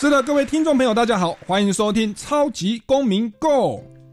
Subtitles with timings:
[0.00, 3.48] 是的，各位听众朋友，大家好，欢迎收听《超级公民 Go》。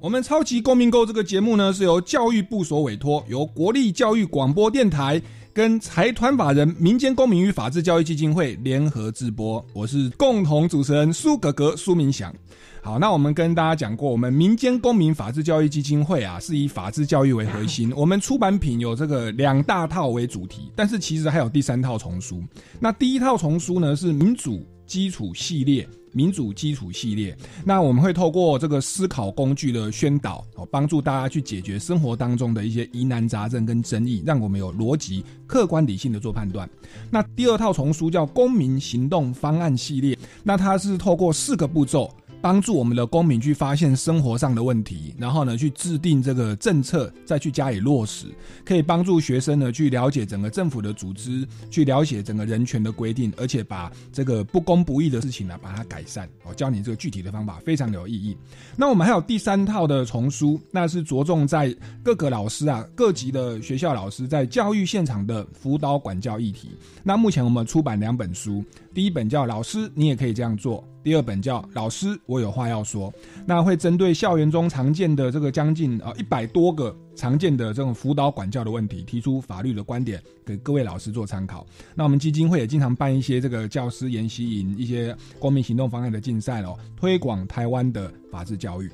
[0.02, 5.22] 我们《超级公民 Go》这个节目呢，是由教育部所委托，由国立教育广播电台
[5.54, 9.66] 跟财团法人民间公民与法治教育基金会联合制播。
[9.74, 12.36] 我是共同主持人苏格格苏明祥。
[12.82, 17.90] 好，那我们跟大家讲过，我们民间公民法治教育基金会啊，是以法治教育为核心。
[17.96, 22.44] 我们出版品有这个两大套为主题，但是其实还有第三套丛书。
[22.78, 24.62] 那第一套丛书呢，是民主。
[24.88, 36.68] 基础系列，民主基础系列，那我们会透过这个思考工具的宣导，哦，帮助大家去解决生活当中的一些疑难杂症跟争议，让我们有逻辑、客观、理性的做判断。
[37.12, 42.10] 那第二套丛书叫公民行动方案系列，那它是透过四个步骤。
[42.42, 48.28] 帮助我们的公民去发现生活上的问题，然后呢去制定这个政策，再去加以落实，
[48.64, 56.30] 可以帮助学生呢去了解整个政府的组织，去了解整个人权的规定，而且把这个不公不义的事情呢把它改善。
[56.48, 58.38] 我教你这个具体的方法，非常有意义。
[58.76, 66.70] 那我们还有第三套的丛书，那是着重在各个老师啊，各级的学校老师在教育现场的辅导管教议题。
[67.04, 68.64] 那目前我们出版两本书，
[68.94, 70.82] 第一本叫《老师，你也可以这样做》。
[71.08, 73.10] 第二本叫《老师，我有话要说》，
[73.46, 81.66] 那会针对校园中常见的这个将近啊一百多个常见的这种辅导管教的问题，提出法律的观点给各位老师做参考。
[81.96, 88.92] 那我们基金会也经常办一些这个教师研习营、一些公民行动方案的竞赛哦，推广台湾的法治教育。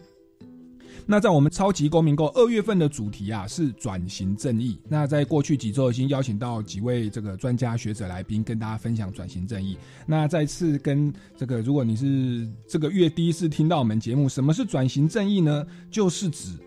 [1.05, 4.79] 那在我们超级公民购二月份的主题啊是转型正义。
[4.87, 9.77] 那在过去几周已经邀请到几位这个专家学者来宾跟大家分享转型正义。
[10.05, 15.65] 那再次跟这个，如果你是这个月第一次听到我们节目，什么是转型正义呢？
[15.91, 16.57] 就是指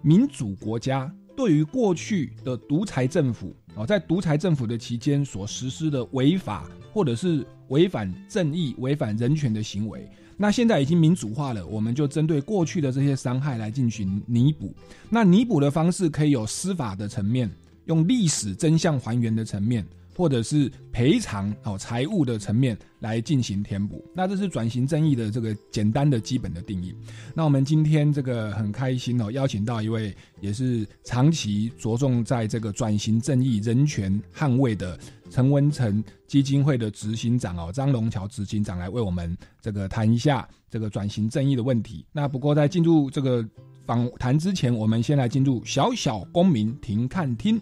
[0.00, 10.08] 民主国家对于过去的独裁政府哦，在独裁政府的期间所实施的违法或者是违反正义、违反人权的行为。
[10.36, 14.74] 那现在已经民主化了，我们就针对过去的这些伤害来进行弥补。
[15.08, 17.50] 那弥补的方式可以有司法的层面，
[17.86, 19.86] 用历史真相还原的层面。
[20.14, 26.94] 或者是赔偿哦财务的层面来进行填补，那这是转型正义的这个简单的基本的定义。
[27.34, 34.98] 那我们今天这个很开心哦，邀请到一位也是长期着重在这个转型正义、人权捍卫的
[35.32, 42.04] 陈文成基金会的执行长哦，张龙桥执行长来为我们这个谈一下这个转型正义的问题。
[42.12, 43.42] 那不过在进入这个
[43.86, 47.58] 访谈之前，我们先来进入小小公民停看厅。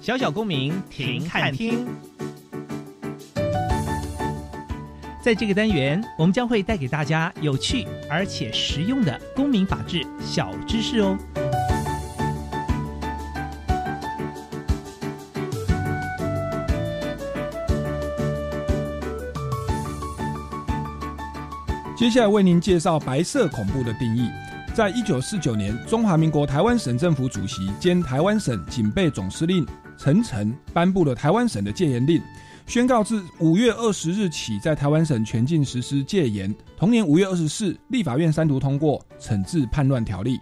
[0.00, 1.86] 小小公民停看厅，
[5.22, 11.16] 在这个单元，我们将会带给大家有趣而且实用的公民法治小知识哦。
[22.02, 24.28] 接下来为您介绍白色恐怖的定义。
[24.74, 29.64] 在一九四九年，中华民国台湾省政府主席兼台湾省警备总司令。
[29.96, 32.20] 陈诚颁布了台湾省的戒严令，
[32.66, 36.52] 宣告自五月二十日起，在台湾省全境实施戒严。
[36.76, 40.36] 同年五月二十四，立法院三读通过《惩治叛乱条例》，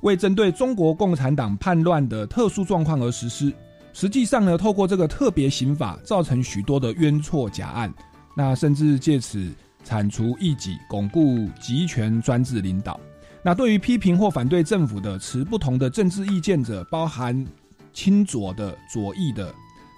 [0.00, 3.54] 为针对中国共产党叛乱的特殊状况而实施。
[3.92, 7.94] 实际上呢，透过这个特别刑法，造成许多的冤错假案，
[8.36, 9.48] 那甚至借此
[9.86, 12.98] 铲除异己，巩固集权专制领导。
[13.44, 17.46] 那对于批评或反对政府的持不同的政治意见者，包含。
[17.92, 19.50] 亲左的、左翼的、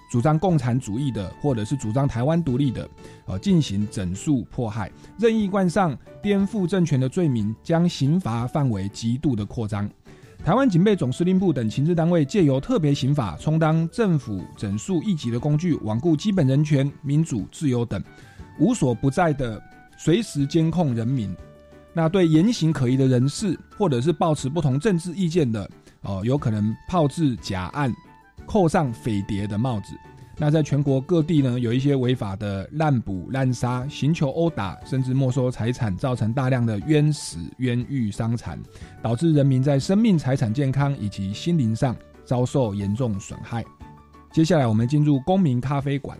[0.09, 2.89] 主张共产主义的，或者是主张台湾独立的，
[3.25, 9.89] 呃，进行整肃迫害，任意冠上颠覆政权的罪名，将刑罚范围极度的扩张。
[10.45, 18.01] 台湾警备总司令部等情治单位借由特别刑法，充当政府整肃异己的工具，罔顾基本人权、民主、自由等，
[18.59, 19.61] 无所不在的
[20.01, 21.35] 随时监控人民。
[21.91, 25.69] 那对言行可疑的人士，或者是抱持不同政治意见的。
[26.03, 27.93] 哦，有可能炮制假案，
[28.45, 29.93] 扣上匪谍的帽子。
[30.37, 38.57] 那在全国各地呢，有一些违法的滥捕滥杀、刑求殴打，甚至没收财产，造成大量的冤死、冤狱、伤残，
[39.01, 41.93] 导致人民在生命、财产、健康以及心灵上
[42.23, 43.65] 遭受严重损害。
[44.31, 46.17] 接下来，我们进入公民咖啡馆。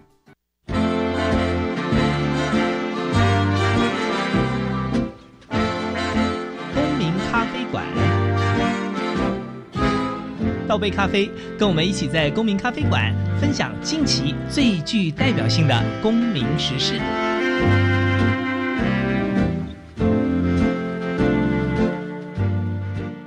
[10.70, 11.28] 倒杯咖啡，
[11.58, 13.12] 跟我们一起在公民咖啡馆
[13.42, 17.00] 分享近期最具代表性的公民时事。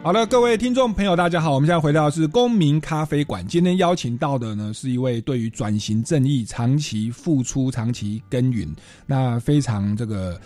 [0.05, 3.45] 好了，各位听众朋友，大家好，我们现在回到的是公民咖啡馆。
[3.45, 8.73] 今天邀请到的呢，是一位对于转型正义长期付出、长期耕耘，
[9.05, 10.41] 那非常这个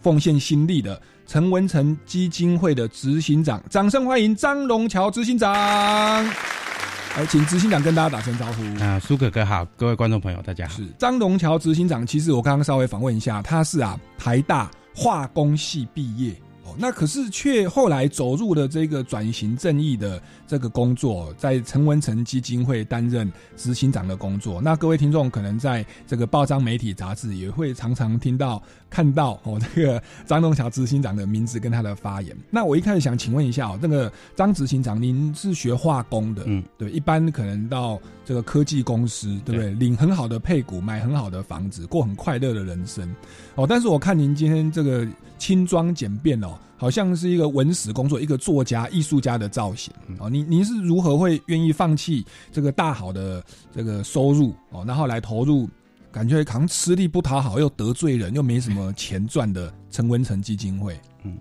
[0.00, 1.00] 奉献心力的
[1.30, 3.62] 陈文成基金会的执行长。
[3.70, 5.54] 掌声欢迎张龙桥执行长。
[5.54, 8.82] 来，请执行长跟大家打声招呼。
[8.82, 10.74] 啊，苏哥哥好，各位观众朋友大家好。
[10.74, 16.34] 是张龙桥执行长，其实我刚刚稍微访问一下，他是啊台大化工系毕业。
[16.78, 24.60] 那可是却后来走入了这个转型正义的这个工作，在陈文成基金会担任执行长的工作。
[24.60, 32.36] 那各位听众可能在这个报章、媒体、杂志也会常常听到、看到哦， 这个张东桥执行长的名字跟他的发言。
[32.50, 39.70] 那我一开始想请问一下哦，这个张执行长，您是学化工的，嗯，对，一般可能到这个科技公司，对不对？
[39.74, 43.14] 领很好的配股，买很好的房子，过很快乐的人生
[43.54, 43.66] 哦。
[43.66, 45.06] 但是我看您今天这个
[45.40, 46.56] 轻装简便哦。
[46.76, 50.30] 好像是一个文史工作，一个作家、艺术家的造型哦。
[50.30, 55.68] 您您是如何会愿意放弃这个大好的这个收入哦，然后来投入
[56.10, 60.98] 感觉好像吃力不讨好又得罪人又没什么钱赚的陈文成基金会？
[61.22, 61.38] 嗯，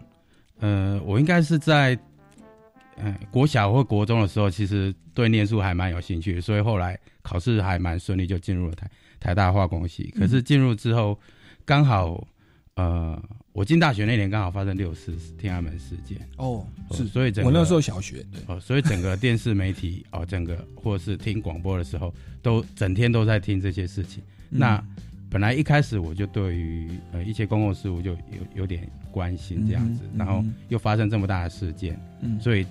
[0.59, 1.97] 呃，我应该是在
[2.97, 8.91] 嗯国小或国中的时候，其实对念书还蛮有兴趣，所以后来考试还蛮顺利，就进入了台
[9.21, 10.13] 台大化工系。
[10.19, 11.17] 可是进入之后，
[11.63, 12.27] 刚好
[12.75, 13.17] 呃。
[13.59, 16.17] 我进大学那年刚好发生六四天安门事件。
[16.37, 24.23] 哦，是，所以整我那时候小学哦，所以整个电视媒体哦，整个或者是听广播的时候，都整天都在听这些事情。
[24.49, 24.81] 那
[25.29, 28.19] 本来一开始我就对于呃一些公共事务就有
[28.55, 32.65] 有点关心这样子，然后又发生这么大的事件，嗯，所以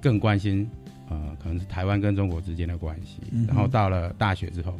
[0.00, 0.68] 更关心
[1.08, 3.20] 呃可能是台湾跟中国之间的关系。
[3.46, 4.76] 然后到了大学之后，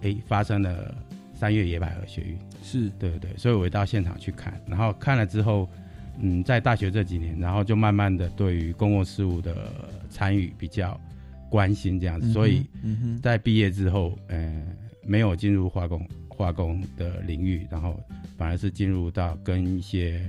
[0.00, 0.94] 哎，发生了
[1.36, 2.36] 三月野百合学运。
[2.62, 5.68] 是对对对，所以我到现场去看，然后看了之后，
[6.18, 9.72] 嗯，在大学这几年，然后就慢慢的对于公共事务的
[10.10, 11.00] 参与比较
[11.48, 12.66] 关心这样子，所以
[13.22, 14.66] 在毕业之后，呃，
[15.04, 18.00] 没有进入化工化工的领域，然后
[18.36, 20.20] 反而是进入到跟一些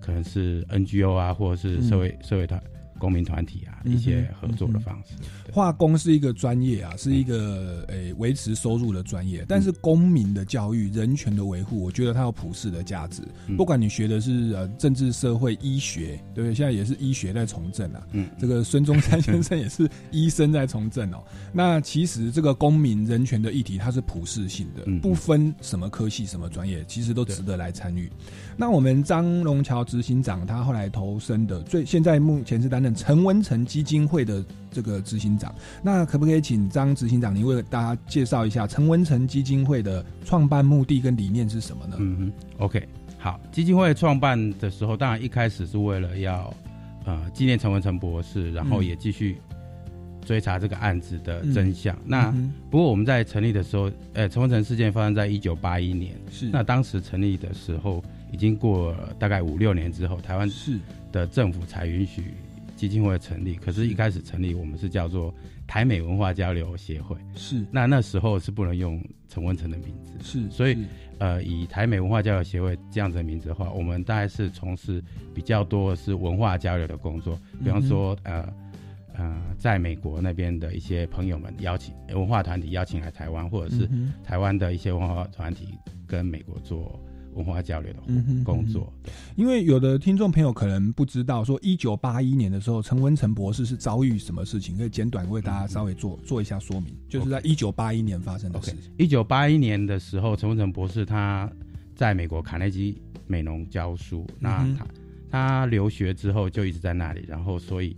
[0.00, 2.62] 可能是 NGO 啊，或者是社会社会团。
[3.04, 5.12] 公民团体啊，一些合作的方式。
[5.52, 9.44] 化工是一个专业啊，是一个诶维持收入的专业。
[9.46, 13.20] 但是公民的教育、人权的维护，我觉得它有普世的价值。
[13.58, 16.54] 不管你学的是呃政治、社会、医学，对不对？
[16.54, 18.06] 现在也是医学在从政啊。
[18.12, 21.22] 嗯，这个孙中山先生也是医生在从政哦。
[21.52, 28.10] 那其实这个公民人权的议题，它是普世性的，不分什么科系、什么专业，其实都值得来参与。
[28.56, 35.54] 那我们张龙桥执行长，他后来投身的最现在目前是担任陈文成基金会的这个执行长。
[35.82, 41.96] 那可不可以请张执行长您为大家介绍一下陈文成基金会的创办目的跟理念是什么呢？
[41.98, 46.54] 嗯哼，OK，好，基金会创办的时候，当然一开始是为了要
[47.04, 49.36] 呃纪念陈文成博士，然后也继续
[50.24, 51.96] 追查这个案子的真相。
[52.04, 52.32] 那
[52.70, 58.02] 不过我们在成立的时候，呃，陈文成事件发生在一九八一年，是那当时成立的时候。
[58.34, 60.76] 已经过了大概五六年之后，台湾是
[61.12, 62.34] 的政府才允许
[62.74, 63.54] 基金会成立。
[63.54, 65.32] 可是，一开始成立，我们是叫做
[65.68, 67.16] 台美文化交流协会。
[67.36, 70.12] 是，那那时候是不能用陈文成的名字。
[70.20, 70.76] 是，所以，
[71.18, 75.00] 呃，以台美文化交流协会这样子的名字的话，我们大概是从事
[75.32, 77.38] 比较多是文化交流的工作。
[77.62, 78.52] 比方说，呃，
[79.14, 83.88] 呃，在美国那边的一些朋友们邀请文化团体邀请来台湾，或者是
[84.24, 85.68] 台湾的一些文化团体
[86.04, 87.00] 跟美国做。
[87.34, 88.00] 文化交流的
[88.44, 88.92] 工作，
[89.36, 96.94] 因为有的听众朋友可能不知道，说一九八一年的时候，陈文成博士是遭遇什么事情，可以简短为大家稍微做做一下说明。
[97.08, 98.92] 就是在一九八一年发生的事情。
[98.96, 101.50] 一九八一年的时候，陈文成博士他
[101.94, 104.86] 在美国卡内基美农教书，那他
[105.30, 107.96] 他留学之后就一直在那里，然后所以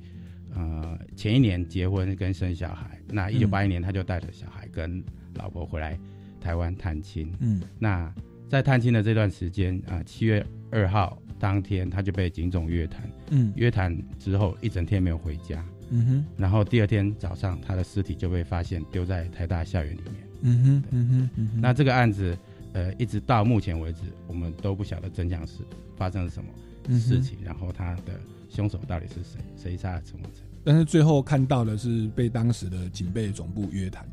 [0.55, 5.99] 呃前一年结婚跟生小孩，那一九八一年他就带着小孩跟老婆回来
[6.41, 7.31] 台湾探亲。
[7.41, 8.11] 嗯，那。
[8.49, 22.39] 在探亲的这段时间啊，七月二号当天他就被警总约谈，嗯，约谈之后一整天没有回家，嗯哼，然后第二天早上他的尸体就被发现丢在台大校园里面，嗯哼，嗯哼，嗯哼，那这个案子，
[22.73, 25.59] 呃，一直到目前为止，我们都不晓得真相是
[25.97, 26.51] 发生了什么
[26.99, 30.45] 事情，然后他的凶手到底是谁，谁杀了陈文成？
[30.65, 34.07] 但是最后看到的是被当时的警备总部约谈。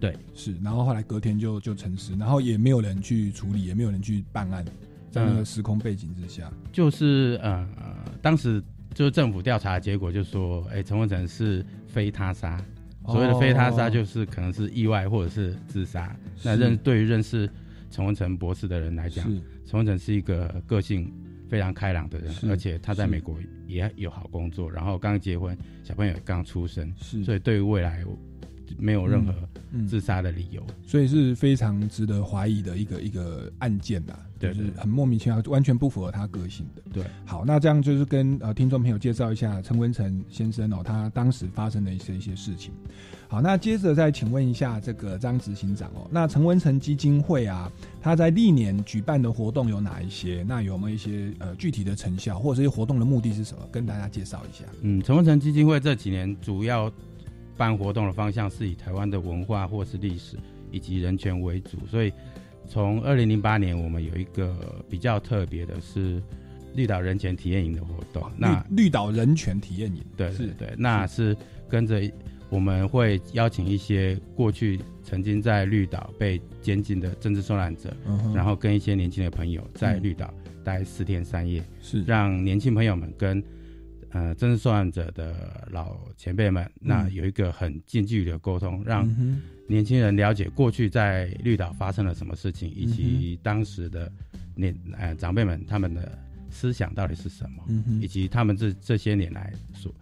[0.00, 4.62] 对，是，然后后来隔天就就沉尸，然后也没有人去处理，也没有人去办案，
[5.10, 7.66] 在那个时空背景之下，就是呃，
[8.20, 12.62] 当时就是政府调查结果就说，哎，陈文成是非他杀，
[13.06, 16.14] 所谓的非他杀就是可能是意外或者是自杀。
[16.42, 17.48] 那认对于认识
[17.90, 19.24] 陈文成博士的人来讲，
[19.64, 21.10] 陈文成是一个个性
[21.48, 28.04] 非常开朗的人，而且他在美国也有好工作，然后刚结婚，小朋友刚出生，所以对于未来。
[28.78, 29.32] 没有任何
[29.86, 36.82] 自杀的理由，所以是非常值得怀疑的一个一个案件呐，就是很莫名其妙，完全不符合他个性的。
[36.92, 42.72] 对，好，那这样就是跟呃听众朋友介绍一下陈文成先生哦，他当时发生的一些一些事情。
[43.26, 50.44] 好，那接着再请问一下这个张执行长哦，那陈文成基金会啊，他在历年举办的活动有哪一些？
[50.46, 53.66] 那有没有一些呃具体的成效，或者这些活动的目的是什么？
[53.72, 54.64] 跟大家介绍一下。
[54.82, 56.92] 嗯，陈文成基金会这几年主要。
[57.56, 60.36] 办活动的方向是以台湾的文化或是历史
[60.70, 62.12] 以及人权为主，所以
[62.66, 66.22] 从二零零八年，我们有一个比较特别的是
[66.74, 68.28] 绿岛人权体验营的活动。
[68.36, 71.36] 那绿岛人权体验营，对对对，那是
[71.68, 72.02] 跟着
[72.48, 77.94] 我们会邀请一些过去曾经在绿岛被监禁的政治受难者，
[78.34, 80.32] 然后跟一些年轻的朋友在绿岛
[80.64, 83.42] 待四天三夜，是让年轻朋友们跟。
[84.14, 89.06] 呃，真实受难者的老前辈们，那有一个很近距离的沟通，让
[89.66, 94.10] 年轻人了解过去在绿岛发生了什么事情，以及当时的
[94.54, 96.18] 年呃长辈们他们的
[96.48, 97.62] 思想到底是什么，
[98.00, 99.92] 以及他们这这些年来所。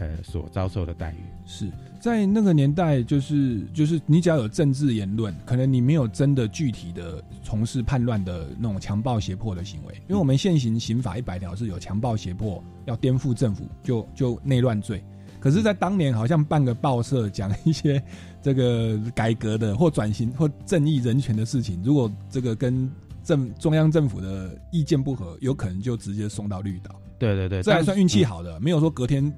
[0.00, 1.16] 呃，所遭受的待遇。
[1.44, 1.66] 是
[2.00, 15.02] 在那个年代，就是就是你只要有政治言论，可能你没有真的具体的从事叛乱的那种强暴胁迫的行为，因为我们现行刑法一百条是有强暴胁迫要颠覆政府就就内乱罪，
[15.40, 18.02] 可是，在当年好像办个报社讲一些
[18.40, 22.90] 这个改革的或转型或正义人权的事情，如果这个跟
[23.24, 26.94] 政中央政府的意见不合，有可能就直接送到绿岛。
[27.18, 29.32] 对对对，这还算运气好的，没有说隔天。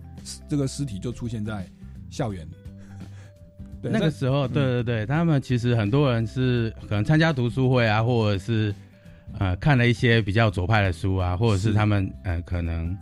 [0.47, 1.67] 这个尸体就出现在
[2.11, 2.47] 校园。
[3.83, 8.75] 那个时候，对对对，他们其实很多人是可能参加读书会啊，或者是
[9.39, 12.95] 呃看了一些比较左派的书啊，或者是他们呃可能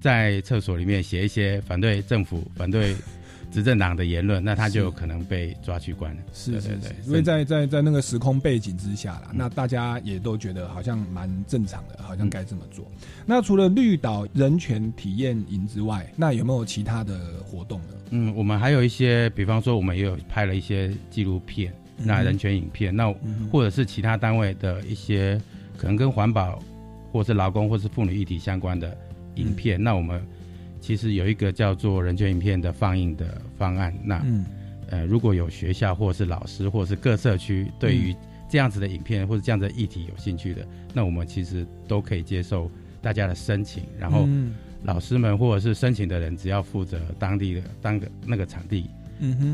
[0.00, 2.94] 在厕所里面写一些反对政府、反对。
[3.50, 6.22] 执政党的言论，那他就有可能被抓去关了。
[6.32, 12.84] 是是是，因为在在在那个时空背景之下啦，那大家也都觉得好像蛮正常的，好像该这么做。
[13.26, 17.94] 那除了绿岛人权体验营之外，那有没有其他的活动呢？
[18.10, 23.12] 嗯，我们还有一些，比方说我们也有拍了一些纪录片，那人权影片，那
[23.50, 25.40] 或者是其他单位的一些
[25.76, 26.62] 可能跟环保
[27.12, 28.96] 或是劳工或是妇女议题相关的
[29.34, 30.24] 影片，那我们。
[30.80, 34.24] 其实有一个叫做人权影片的放映的方案，那
[34.88, 38.16] 呃，如果有学校或是老师或是各社区对于
[38.48, 42.68] 这样子的影片或者这样的议题有兴趣的，那我们其实都可以接受
[43.00, 44.26] 大家的申请，然后
[44.82, 48.90] 老师们或者是申请的人只要负责当地的当个那个场地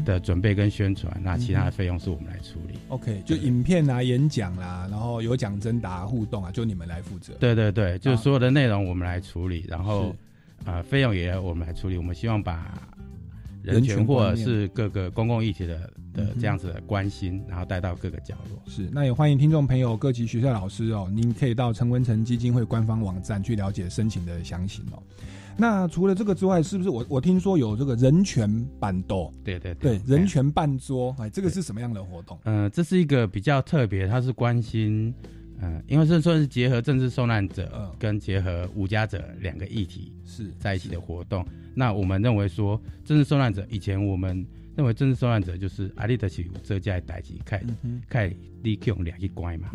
[0.07, 2.79] 的准备跟宣传，那其他的费用是我们来处理。
[2.89, 7.35] OK，就影片啊、演讲啦，然后有奖征答互动啊，就你们来负责。
[7.35, 10.17] 对对对，就是所有的内容我们来处理，然后。
[10.67, 11.97] 啊，费用也要我们来处理。
[11.97, 12.77] 我们希望把
[13.63, 18.61] 人权或者是各个公共议题的的这样子的关心，然后带到各个角落。
[18.67, 25.01] 是，那也欢迎听众朋友、各级学校老师哦，您可以到陈文成基金会官方网站去了解申请的详情哦。
[25.57, 29.33] 那除了这个之外，是不是我我听说有这个人权办桌？
[29.43, 32.39] 对对对，人权办桌，哎，这个是什么样的活动？
[32.45, 35.15] 嗯，这是一个比较特别，它是关心。
[35.61, 41.47] 嗯，因为这算是结合政治受难者跟结合无家者两个议题是在一起的活动。
[41.75, 44.47] 那我们认为说，政治受难者以前我们
[44.77, 47.63] 认为政治受难者就是阿里德奇这家代际开
[48.09, 49.71] 开立 Q 两一关嘛。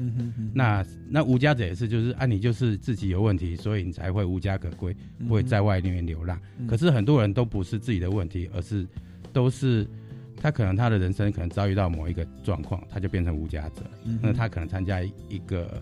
[0.53, 4.95] 那那无家者也是，就是啊，你就是自己有问题，所以你才会无家可归，
[5.29, 6.39] 会在外面流浪。
[6.67, 8.87] 可是很多人都不是自己的问题，而是
[9.33, 9.87] 都是。
[10.41, 13.83] 他可能他的人生可能遭遇到某一个状况，他就变成无家者。
[14.19, 15.79] 那他可能参加一个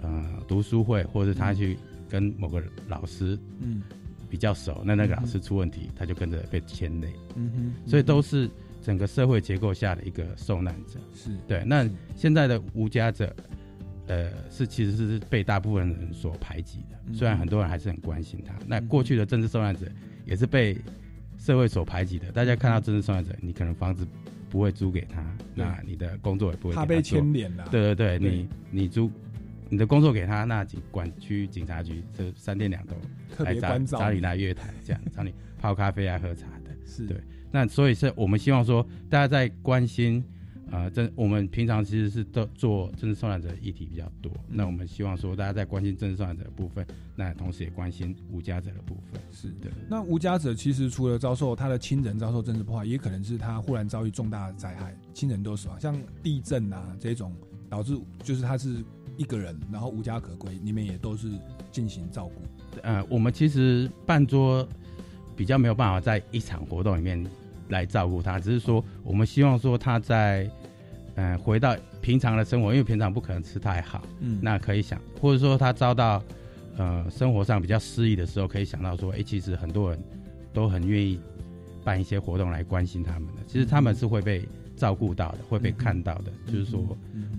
[0.00, 1.76] 呃读书会，或者他去
[2.08, 3.82] 跟某个老师嗯
[4.30, 7.12] 比较熟，那那个老师出问题，他就跟着被牵累。
[7.34, 8.48] 嗯哼，所以都是
[8.80, 10.98] 整个社会结构下的一个受难者。
[11.14, 11.62] 是对。
[11.66, 13.36] 那现在的无家者，
[14.06, 17.12] 呃，是其实是被大部分人所排挤的。
[17.12, 18.54] 虽然很多人还是很关心他。
[18.66, 19.86] 那过去的政治受难者
[20.24, 20.74] 也是被。
[21.46, 24.04] 社会所排挤的，大家看到政治受害者，你可能房子
[24.50, 25.24] 不会租给他，
[25.54, 26.74] 那你的工作也不会。
[26.74, 27.68] 他被牵连了。
[27.70, 29.08] 对对对，你你租
[29.68, 32.96] 你的工作给他，那警管区警察局这三天两头
[33.44, 36.70] 来找找你来约谈，这样找你泡咖啡啊、喝茶的。
[36.84, 37.16] 是对。
[37.52, 40.24] 那所以是我们希望说，大家在关心
[40.72, 49.20] 呃，政我们平常其实是都做政治受难者议题比较多，那我们希望说大家在关心政治受难者的部分，那同时也关心无家者的部分。
[49.30, 49.70] 是的。
[49.88, 57.32] 那无家者其实除了遭受他的亲人遭受政治破坏，也可能是他忽然遭遇重大的灾害，亲人都死亡，像地震啊这种
[57.68, 58.84] 导致就是他是
[59.16, 61.30] 一个人，然后无家可归，你们也都是
[61.70, 62.80] 进行照顾。
[62.82, 64.68] 呃，我们其实办桌
[65.36, 67.24] 比较没有办法在一场活动里面
[67.68, 70.50] 来照顾他，只是说我们希望说他在。
[71.18, 76.22] 嗯，回到平常的生活，因为平常不可能吃太好，嗯，那可以想，或者说他遭到
[76.76, 79.98] 呃生活上比较失意的时候，可以想到说，哎，其实很多人
[80.52, 81.18] 都很愿意
[81.82, 84.46] 办一些活动来关心他们的，其实他们是会被
[84.76, 86.86] 照顾到的，会被看到的，就是说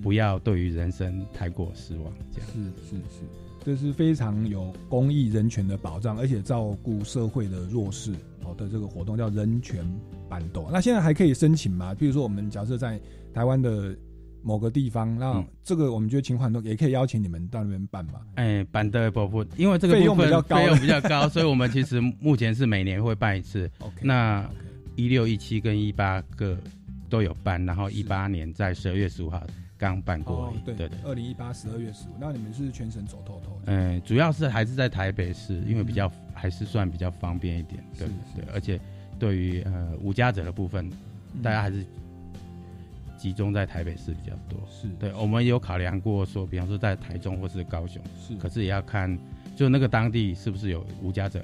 [0.01, 2.50] 不要对于人生太过失望，这样。
[2.51, 3.22] 是是是，
[3.63, 8.12] 这是非常有公益人权的保障，而且照顾社会的弱势
[8.48, 9.86] 好的这个活动叫人权
[10.30, 10.70] 板斗。
[10.72, 11.94] 那现在还可以申请吗？
[11.94, 12.98] 比如说我们假设在
[13.34, 13.94] 台湾的
[14.42, 18.22] 某个地方，那这个我们觉得情况都也可以邀请你们到那边办嘛。
[18.36, 23.70] 哎，办的部分，因为这个费用比较高，费用比较高，所以我们其实目前是每年会办一次。
[23.80, 24.50] OK，那
[24.96, 26.58] 一六一七跟一八个
[27.10, 29.44] 都有办，然后一八年在十二月十五号
[29.77, 30.53] 刚办过。
[30.65, 33.60] 对对，二零一八十二月十五，那你们是全省走透透？
[33.65, 37.84] 嗯，主要是还是在台北市，因为比较还是算比较方便一点。
[37.98, 38.79] 对对，而且
[39.17, 40.89] 对于呃无家者的部分，
[41.41, 41.86] 大家还是。
[43.17, 49.17] 集中在台北市比较多，是对，我们有考量过说，比方说在台中或是高雄，是，可是也要看，
[49.55, 51.43] 就那个当地是不是有无家者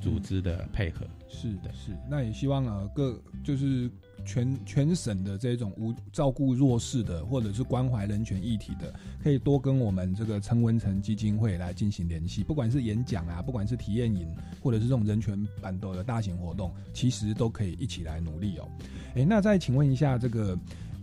[0.00, 3.90] 组织的配合，是的，是，那也希望啊各就是
[4.30, 14.28] 全全省的这种无照顾弱势的或者是关怀人权议题的，可以多跟我们这个陈文成基金会来进行联系，不管是演讲啊，不管是体验营，
[14.62, 18.68] 或者是这种人权版的大型活动，其实都可以一起来努力哦。
[19.16, 20.56] 哎，那再请问一下这个。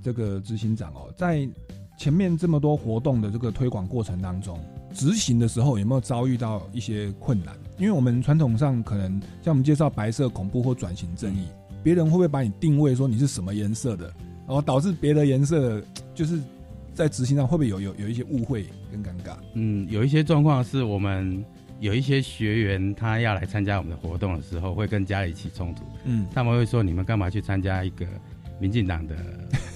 [0.03, 1.46] 这个执行长哦，在
[1.98, 4.57] 前面这么多活动的这个推广过程当中，
[4.93, 7.53] 执行的时候有没有遭遇到一些困难？
[7.77, 11.47] 因为我们传统上可能像我们介绍白色恐怖或转型正义，
[11.88, 14.13] 别人会不会把你定位说你是什么颜色的，
[14.45, 15.82] 然后导致别的颜色
[16.13, 16.38] 就是
[16.93, 19.38] 在执行上会不会有有有一些误会跟尴尬？
[19.54, 21.41] 嗯，有一些状况是我们
[21.80, 25.84] 有一些学员他要来参加我们的活动的时候，会跟家里起冲突。
[26.04, 28.06] 嗯，他们会说你们干嘛去参加一个？
[28.60, 29.15] 民进党的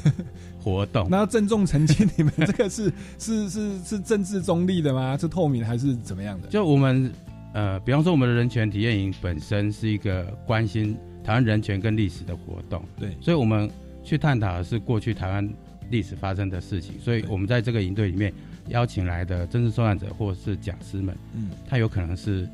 [0.59, 5.15] 活动，那要郑重澄清，你们这个是 是是是政治中立的吗？
[5.15, 6.47] 是透明还是怎么样的？
[6.47, 7.13] 就我们
[7.53, 13.69] 呃，比方说我们的人权体验营本身是一个关心台湾人权跟历史的活动，对，所以我们
[14.03, 15.53] 去探讨的是过去台湾
[15.89, 18.33] 历史发生的事情，所以我们在这个营队里面
[18.69, 22.47] 邀请来的政治受难者或是讲师们，嗯，他有可能是。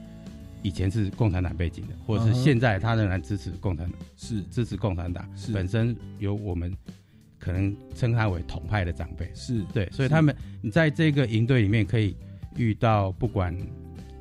[0.63, 4.41] 以前是共产党背景的，或者是现在他仍然支持共产党，是。
[4.51, 6.75] 支持共产党，本身有我们
[7.37, 9.61] 可能称他为统派的长辈，是。
[9.71, 12.17] 对，所以他们你在这个营队里面可以
[12.57, 13.55] 遇到，不管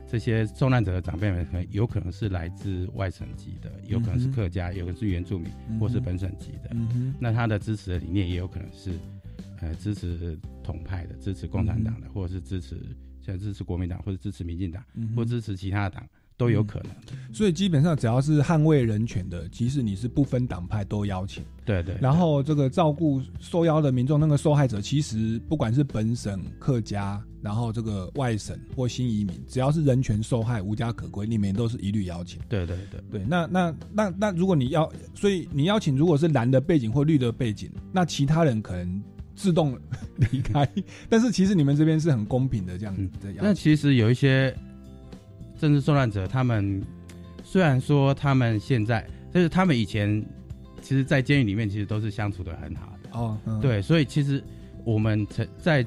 [0.08, 6.70] 这些受难者的长辈们，可能有可能是来自外省籍的，有可能是客家，有可能是原住民，或是本省籍的，
[7.18, 8.92] 那他的支持的理念也有可能是
[9.60, 12.76] 呃支持统派的，支持共产党的，或者是支持
[13.20, 14.84] 像支持国民党，或者支持民进党，
[15.16, 16.06] 或支持其他党。
[16.36, 16.92] 都有可能，
[17.32, 21.42] 所以基本上只要是捍卫人权的，即使你是不分党派，都邀请。
[21.64, 21.96] 对对。
[22.00, 32.38] 然后这个照顾受邀的民众，那个受害者，其实不管是本省客家，然后这个外省或新移民，只要是人权受害、无家可归，里面都是一律邀请。
[32.48, 33.24] 对对对对。
[33.26, 39.02] 那那那那，如果你要，所以你邀请，如果是蓝的背景或绿的背景，那其他人可能
[39.34, 39.76] 自动
[40.30, 40.68] 离开。
[41.08, 43.32] 但是其实你们这边是很公平的，这样子的。
[43.40, 44.54] 那其实有一些。
[45.58, 46.82] 政治受难者，他们
[47.42, 50.24] 虽然说他们现在，就是他们以前，
[50.82, 53.60] 其实，在监狱里面其实都是相处的很好的哦。
[53.62, 54.42] 对，所以其实
[54.84, 55.86] 我们在在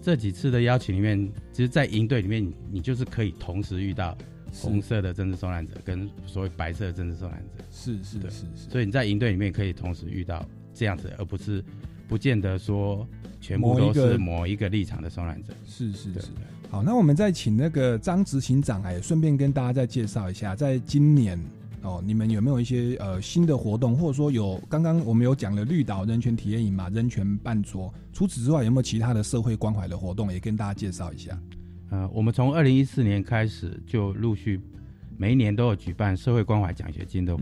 [0.00, 4.16] 这几次的邀请里面，其实，在营队里面，你就是可以同时遇到
[4.52, 7.64] 红色的政治受难者跟所谓白色的政治受难者。
[7.70, 8.70] 是是是是。
[8.70, 11.62] 所以你在营队里面可以同时遇到这样子，而不是
[12.08, 13.06] 不见得说
[13.40, 15.52] 全部都是某一个立场的受难者。
[15.66, 16.28] 是是是。
[16.70, 21.36] 好，那我们再请那个张执行长来，顺便跟大家再介绍一下，在今年
[21.82, 31.36] 哦，你们有没有一些呃新的活动，或者说有刚刚我们有讲了绿岛人权体验营嘛，人权办桌，除此之外有没有其他的社会关怀的活动，也跟大家介绍一下？
[31.90, 34.60] 呃，我们从二零一四年开始就陆续
[35.16, 37.36] 每一年都有举办社会关怀奖学金的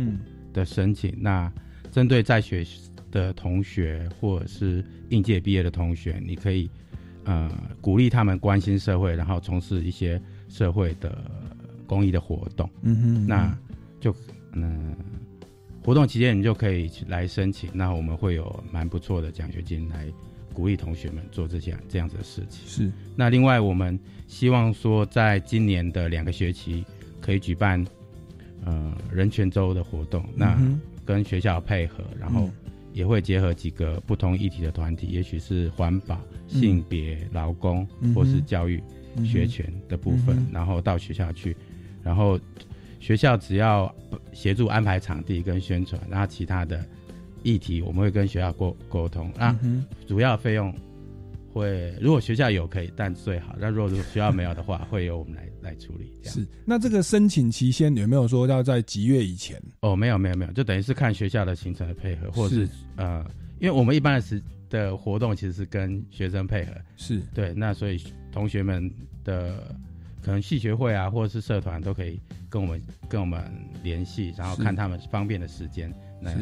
[0.54, 1.52] 的申请，那
[1.92, 2.66] 针对在学
[3.10, 6.70] 的同学或者是应届毕业的同学，你可以。
[7.28, 7.50] 呃，
[7.82, 11.18] 鼓励他们关心社会，然后从事一些社会的
[11.86, 12.68] 公益的活动。
[12.80, 13.58] 嗯哼，那
[14.00, 14.14] 就
[14.52, 14.96] 嗯，
[15.84, 20.06] 活动期间你就可以来申请，那我们会有蛮不错的奖学金来
[20.54, 22.66] 鼓励同学们做这些这样子的事情。
[22.66, 26.82] 是，那另外我们希望说，在今年的两个学期
[27.20, 27.86] 可以举办
[28.64, 30.58] 呃人权周的活动，那
[31.04, 32.48] 跟学校配合，然后
[32.94, 38.82] 也会结合几个不同议题的团体，也许是环保、性别、劳工或是教育
[39.24, 41.56] 学权的部分，然后到学校去，
[42.02, 42.40] 然后。
[43.00, 43.94] 学校只要
[44.32, 46.84] 协助安排场地跟宣传，然后其他的
[47.44, 49.32] 议题我们会跟学校沟沟通。
[49.38, 49.56] 那
[50.04, 50.74] 主要费用
[51.52, 53.54] 会，如果学校有可以，但最好。
[53.56, 56.12] 那如果学校没有的话，会由我们来来处理。
[56.24, 56.44] 是。
[56.64, 59.62] 那这个申请期限有没有说要在几月以前？
[59.80, 63.24] 哦，没有没有没有，就等于是看学校的行程的配合，或者是呃，
[63.60, 66.72] 因为我们一般的时的活动其实是跟学生配合。
[66.96, 67.54] 是对。
[67.54, 68.02] 那所以
[68.32, 68.90] 同学们
[69.24, 69.74] 的。
[70.20, 73.40] 可能系学会啊，或者是社团都可以跟我们跟我们
[73.84, 75.90] 联系，然后看他们方便的时间。
[76.20, 76.32] 那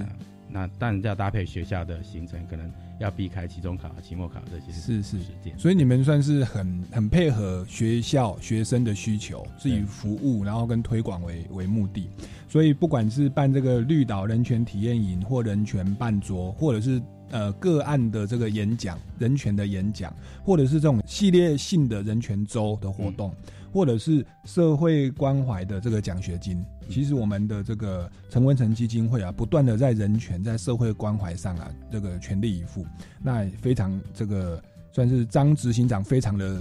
[0.48, 5.56] 那但然要搭配学校的行程，可能要避开期中考、期末考这些是是时间。
[5.58, 12.08] 所以你们算是很很配合学校学生的需求，是以服务然后跟推广为为目的。
[12.48, 23.32] 所以不管是办这个绿岛人权体验营，或人权办桌，或者是呃个案的这个演讲、人权的演讲，或者是这种系列性的人权周的活动。
[23.72, 32.86] 或者是社会关怀的这个奖学金，其实我们的这个陈文成基金会啊，不断的在人权、在社会关怀上啊，这个全力以赴。
[33.22, 34.62] 那非常这个
[34.92, 36.58] 算是张执行长非常的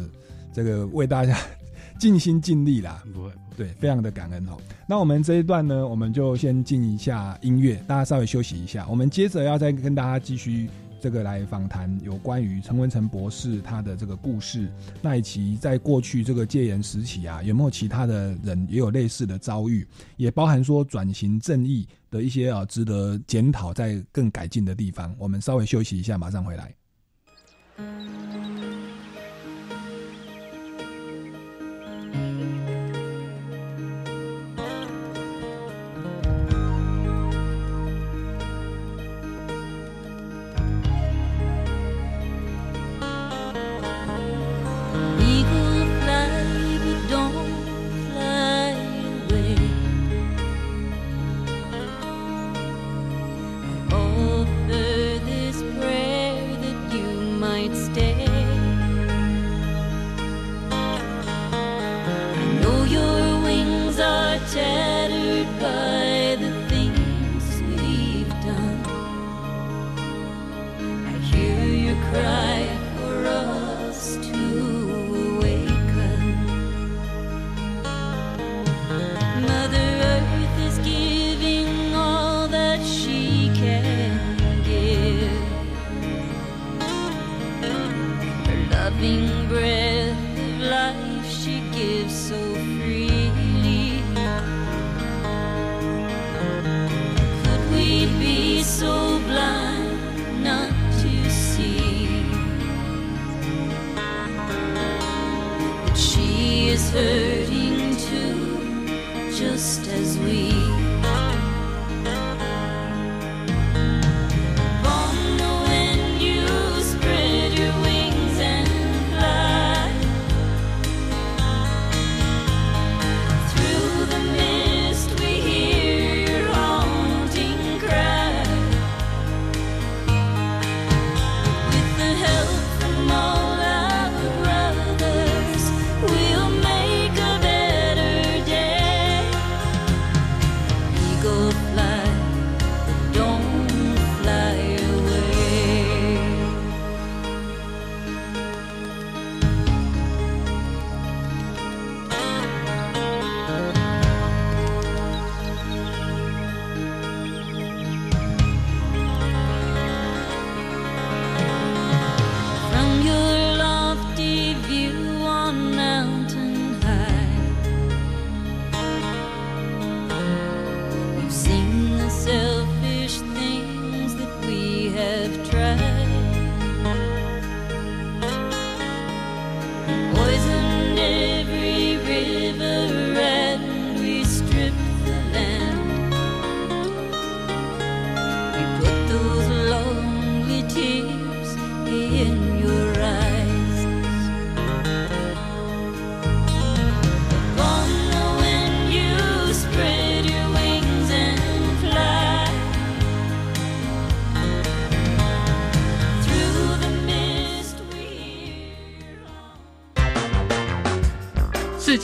[0.52, 1.38] 这个为大家
[1.98, 3.04] 尽心尽力啦。
[3.14, 4.58] 不会，对，非常的感恩哦。
[4.88, 8.86] 那我们这一段呢，我们就先进一下音乐，大家稍微休息一下。
[8.90, 10.70] 我们接着要再跟大家继续。
[11.02, 14.72] 这个来访谈有关于陈文成博士他的这个故事，
[15.04, 19.86] 那以及在过去这个戒严时期啊，有没有其他的人也有类似的遭遇，
[20.18, 25.14] 也包含说转型正义的一些啊值得检讨、在更改进的地方。
[25.20, 26.74] 我们稍微休息一下，马上回来。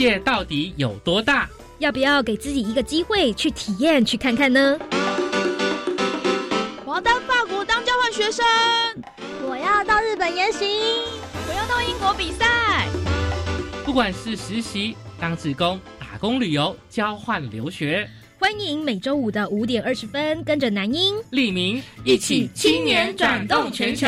[0.02, 1.48] 界到底有多大？
[1.78, 4.76] 要不要给自己一个机会去体验、去看看呢？
[6.84, 8.44] 我要到法国当交换学生，
[9.48, 10.66] 我要到日本研习，
[11.48, 12.88] 我要到英国比赛。
[13.86, 18.10] 不管是实习、当志工、打工、旅游、交换留学，
[18.40, 24.08] 欢迎每周五的五点二十分，跟着南英、立明一起青年转动全球。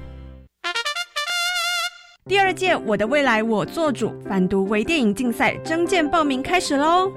[2.29, 7.11] 第二届《我的未来我做主》反毒微电影竞赛征件报名开始喽！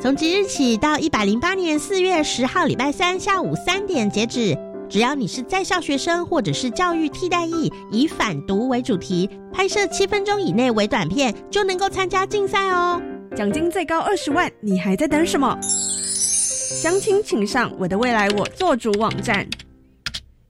[0.00, 4.56] 从即日起到一百零八年四月十号礼拜三下午三点截止。
[4.88, 13.02] 只要你是在校学生或者是教育替代役，以反毒为主题，拍摄七分钟以内为短片，就能够参加竞赛哦！
[13.34, 15.58] 奖金最高二十万，你还在等什么？
[15.60, 19.48] 详情请上《我的未来我做主》网站。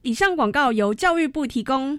[0.03, 1.99] 以上广告由教育部提供。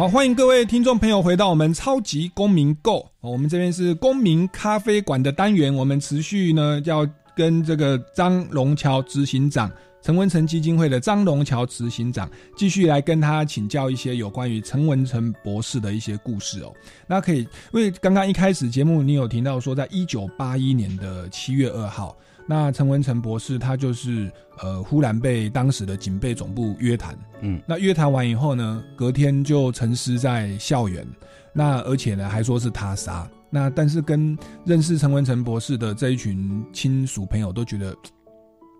[0.00, 3.06] 好，欢迎各位听众朋友回到我们超级公民购。
[3.20, 16.72] 我们这边是公民咖啡馆的单元，我们持续呢要跟这个张龙桥执行长、陈文成基金会的张龙桥执行长继续来跟他请教一些有关于陈文成博士的一些故事哦。
[17.06, 22.16] 那可以，因为刚刚一开始节目你有听到说，在一九八一年的七月二号。
[22.50, 31.06] 那陈文成博士他就是呃，忽然被当时的警备总部约谈，嗯，那约谈完以后呢，隔天就沉尸在校园，
[31.52, 37.96] 那而且呢还说是他杀，那但是跟认识陈文成博士的这一群亲属朋友都觉得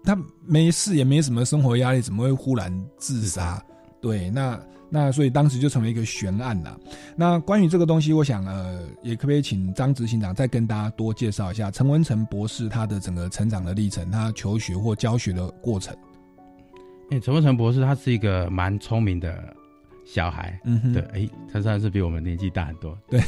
[0.03, 3.63] 他没事也没什么生活压力，怎么会忽然自杀？
[4.01, 4.61] 对，那。
[4.93, 6.79] 那所以当时就成为一个悬案了。
[7.15, 15.97] 那关于这个东西，我想呃，也可不可以请张执行长再跟大家多介绍一下陈文成博士他的整个成长的历程，他求学或教学的过程。
[17.11, 19.55] 哎，陈文成博士他是一个蛮聪明的
[20.05, 23.21] 小孩，嗯，对，哎，他算是比我们年纪大很多，对，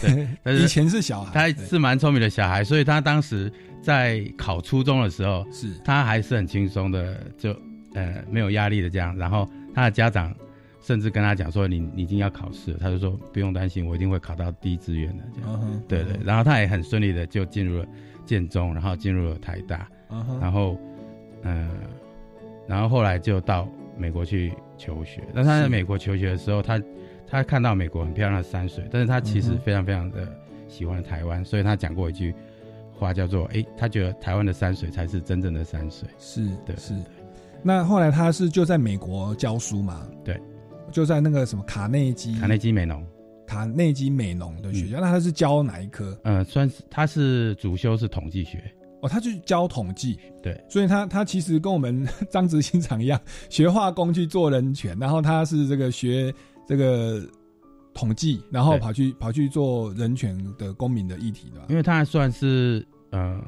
[0.42, 7.56] 但是以前是小孩，他是蛮聪明的小孩，所以他当时在考初中的时候，是他还是很轻松的，就
[7.94, 10.34] 呃没有压力的这样，然后他的家长。
[10.82, 15.24] 甚至跟他讲说，你你已经要考试，他就说不用担心，我一定会考到第一志愿的。
[15.32, 16.18] 这样，对对。
[16.24, 17.86] 然后他也很顺利的就进入了
[18.26, 19.88] 建中，然后进入了台大，
[20.40, 20.76] 然后，
[21.42, 21.70] 呃，
[22.66, 25.22] 然后后来就到美国去求学。
[25.32, 26.82] 那他在美国求学的时候，他
[27.26, 30.28] 他看到美国很漂亮的山水，但是他其实非常非常的
[30.66, 32.34] 喜欢台湾，所以他讲过一句
[32.92, 36.08] 话叫做：哎，他觉得台湾的山水才是真正的山水。
[36.18, 37.10] 是的，是的。
[37.62, 40.08] 那后来他是就在美国教书嘛？
[40.24, 40.40] 对。
[40.92, 43.04] 就在那个什么卡内基，卡内基美农，
[43.46, 46.16] 卡内基美农的学校，那他是教哪一科？
[46.24, 48.62] 嗯，算是他是主修是统计学。
[49.00, 56.32] 哦，他去教统计，对，所以他他其实跟我们 张执行长一样，学化工去做人权，然后他是这个学
[56.68, 57.20] 这个
[57.92, 63.42] 统计，然后跑去跑去做人权的公民的议题的，因为他算是呃，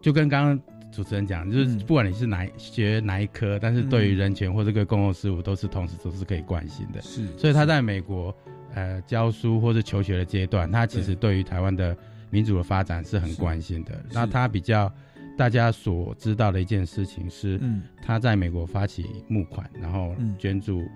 [0.00, 0.60] 就跟刚刚。
[0.92, 7.00] 主持人讲，就是不管你是哪学哪一科，但是对于人权或这个公共事务，都是同时都是可以关心的。
[7.00, 8.32] 是，所以他在美国
[8.74, 11.96] 呃教书或者求学的阶段，他其实对于台湾的
[12.30, 14.04] 民主的发展是很关心的。
[14.12, 14.92] 那他比较
[15.36, 17.58] 大家所知道的一件事情是，
[18.02, 20.86] 他在美国发起募款，然后捐助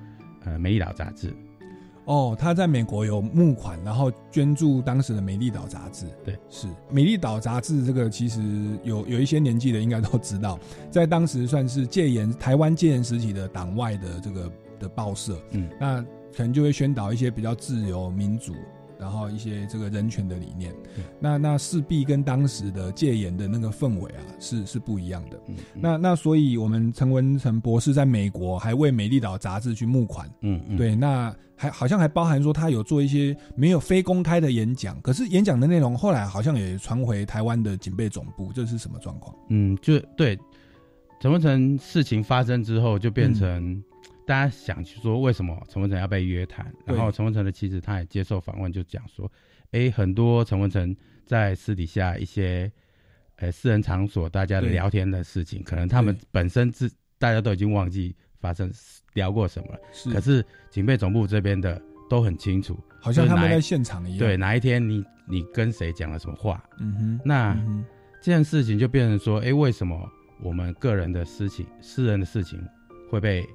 [0.45, 1.35] 呃《美丽岛》杂志。
[2.07, 6.07] 哦，他在美国有募款，然后捐助当时的《美丽岛》杂志。
[6.25, 8.41] 对，是《美丽岛》杂志这个其实
[8.83, 10.59] 有有一些年纪的应该都知道，
[10.91, 15.37] 在当时算是戒严台湾戒严时期的党外的这个的报社。
[15.51, 16.01] 嗯，那
[16.35, 18.55] 可能就会宣导一些比较自由民主。
[18.99, 20.75] 然后一些这个人权的理念，
[21.21, 25.41] 那那势必跟当时的戒严的那个氛围啊是是不一样的。
[25.75, 39.35] 那那所以我们陈文成博士在美国还为《美丽岛》杂志去募款，嗯嗯，对，那还好像还包含说他有做一些没有非公开的演讲，可是演讲的内容后来好像也传回台湾的警备总部，这是什么状况？
[39.51, 40.39] 嗯，就对，
[41.21, 43.83] 陈文成事情发生之后就变成。
[44.27, 46.71] 大家想去说为什么陈文成要被约谈？
[46.85, 49.31] 然后陈文成的妻子他也接受访问，就讲说：，
[49.71, 52.71] 哎，很多陈文成在私底下一些，
[53.37, 58.69] 呃，私人场所大家聊天的事情，可能他们本身自大家都已经忘记发生
[59.15, 59.79] 聊过什么了。
[59.93, 64.19] 是，可是警备总部这边的都很清楚，好像他们在现场一样。
[64.19, 66.63] 对，哪一天你你跟谁讲了什么话？
[66.81, 67.21] 嗯哼。
[67.25, 67.55] 那
[68.21, 70.11] 这件事情就变成说：，哎，为什么
[70.43, 72.61] 我们个人的事情、私人的事情
[73.09, 73.47] 会被？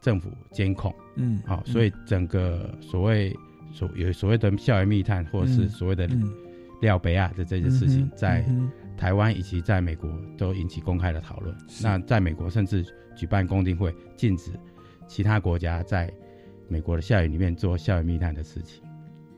[0.00, 3.34] 政府监控，嗯，好，所以整个所谓
[3.72, 6.08] 所有所谓的校园密探，或者是所谓的
[6.80, 8.44] 廖北亚的这些事情，在
[8.96, 11.56] 台湾以及在美国都引起公开的讨论。
[11.82, 12.84] 那在美国甚至
[13.16, 14.52] 举办公听会，禁止
[15.06, 16.12] 其他国家在
[16.68, 18.82] 美国的校园里面做校园密探的事情。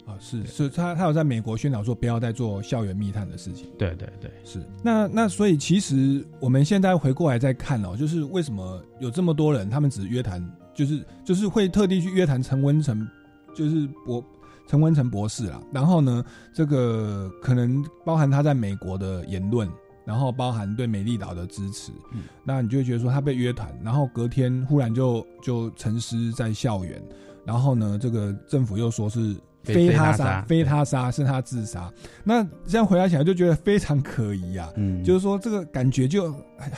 [0.08, 3.68] 啊，是是，他他有在美国宣导说不要再做校园密探的事情。
[3.78, 4.58] 对对对，是。
[4.82, 10.42] 那那所以其实我们现在回过来再看哦，就是为什么有这么多人，他们只约谈，
[10.74, 13.06] 就是就是会特地去约谈陈文成，
[13.54, 14.24] 就是博
[14.66, 15.60] 陈文成博士啦。
[15.74, 19.68] 然后呢，这个可能包含他在美国的言论，
[20.06, 26.98] 然后包含对美丽岛的支持，嗯那你就会觉得说他被约谈，然后隔天忽然就就沉尸在校园，
[27.44, 29.36] 然后呢，这个政府又说是。
[29.74, 31.92] 非他杀，非他杀，是他自杀。
[32.24, 34.70] 那这样回答起来就觉得非常可疑啊。
[34.76, 36.34] 嗯， 就是说这个感觉就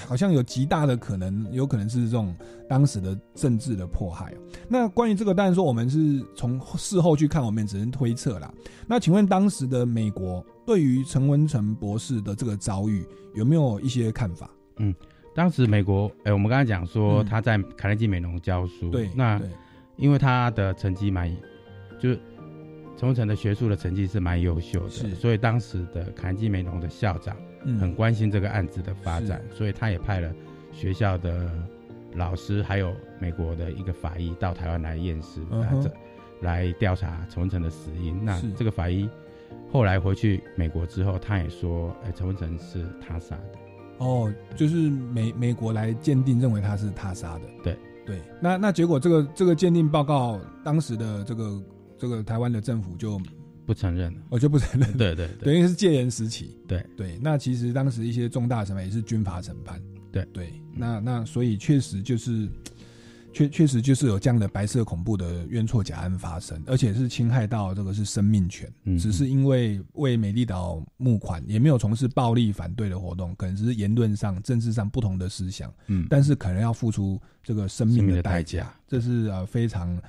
[0.07, 2.35] 好像有极大的可能，有可能是这种
[2.69, 4.33] 当时的政治的迫害。
[4.69, 8.53] 那关于这个，当然说我们是从事后去看，我们只能推测啦。
[8.87, 14.51] 那请问当时的美国对于陈文成博士的这个遭遇有没有一些看法？
[14.79, 14.95] 嗯，
[15.35, 19.41] 当时美国，哎，我们刚才讲说他在卡内基美农教书，对，那
[19.97, 21.31] 因为他的成绩蛮，
[21.99, 22.11] 就。
[22.15, 22.21] 陈
[23.09, 27.35] 文成的学术的成绩是蛮优秀的，所以当时的凯基梅农的校长
[27.79, 30.31] 很关心这个案子的发展，所以他也派了
[30.71, 31.51] 学校的
[32.15, 35.73] 老师，还有美国的一个法医到台湾来验尸，来
[36.43, 38.23] 来调查陈文成的死因。
[38.23, 39.09] 那这个法医
[39.73, 43.59] 后来回去美国之后，他也说，哎，陈文成是他杀的。
[43.99, 47.45] 哦，就是美美国来鉴定，认为他是他杀的。
[47.63, 51.59] 对对，那那结果这个这个鉴定报告，当时的这个。
[52.01, 53.21] 这个台湾的政府就
[53.67, 54.97] 不承认了，我就不承认。
[54.97, 56.57] 对对，等于是戒严时期。
[56.67, 59.79] 对对，那其实当时一些重大审判也是军法审判。
[60.11, 62.49] 对对，那那所以确实就是，
[63.35, 68.73] 确确实就是有这样的白色恐怖的冤错假案发生，而且是侵害到这个是生命权。
[68.85, 75.73] 嗯，只是因为为美丽岛募款，也没有从事暴力反对的活动，可能只是言论上、政治上不同的思想。
[75.87, 80.01] 嗯，但是可能要付出这个生命的代价，这是呃非常。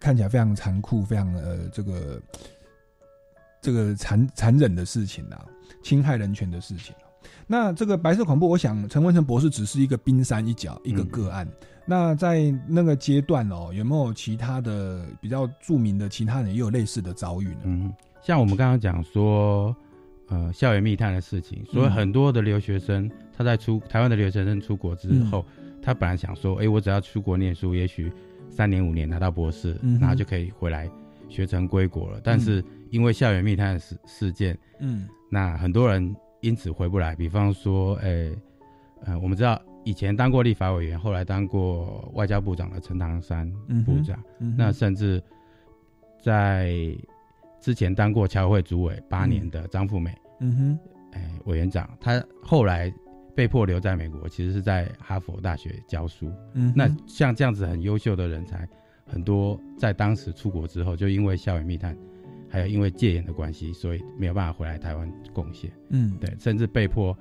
[0.00, 2.22] 看起来非常残酷，非常呃，这个
[3.60, 5.44] 这个残残忍的事情啊，
[5.82, 6.94] 侵害人权的事情
[7.46, 11.46] 那这个白色恐怖，我想陈文成博士只是一个冰山一角，一个个案。
[11.84, 17.60] 那在那个阶段哦，有没有其他的比较著名的其他人也有类似的遭遇呢？
[17.64, 19.74] 嗯，像我们刚刚讲说，
[20.28, 25.44] 呃，校园密探的事情，所以很多的留学生他在出台湾的留学生出国之后，
[25.80, 28.12] 他本来想说，哎，我只要出国念书，也许。
[28.56, 30.90] 三年五年拿到博士，然后就可以回来
[31.28, 32.18] 学成归国了。
[32.24, 37.14] 但是因为校园密探事事件，嗯，那很多人因此回不来。
[37.14, 38.34] 比方说，诶，
[39.04, 43.46] 呃，我们知道以前当过立法委员，后来当过外交部长的陈唐山
[43.84, 44.18] 部长，
[44.56, 45.22] 那甚至
[46.22, 46.74] 在
[47.60, 50.78] 之前当过侨会主委八年的张富美，嗯哼，
[51.12, 52.90] 诶，委员长，他后来。
[53.36, 56.32] 被迫留在美国，其实是在哈佛大学教书。
[56.54, 58.66] 嗯，那像这样子很优秀的人才，
[59.06, 61.94] 很多在当时出国之后，就因为校园密探，
[62.48, 65.70] 还有因为戒严的关系，所以没有办法回来台湾贡献。
[65.90, 67.14] 嗯，对，甚至被迫，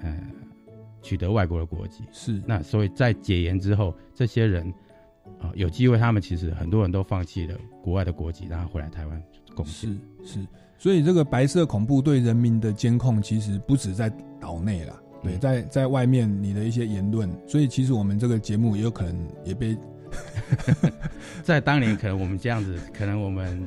[0.00, 0.18] 呃，
[1.02, 2.04] 取得外国的国籍。
[2.10, 4.72] 是，那所以在解严之后，这些人
[5.38, 9.22] 啊，有机会，他们其实很多人都放弃了国外的国籍，然后回来台湾
[9.54, 9.90] 贡献。
[10.24, 10.46] 是是，
[10.78, 15.02] 所以这个白色恐怖对人民的监控，其实不止在岛内了。
[15.24, 19.76] 对，在在外面你的一些言论，所以其实我们这个节目也有可能也被
[21.42, 23.66] 在当年可能我们这样子，可能我们。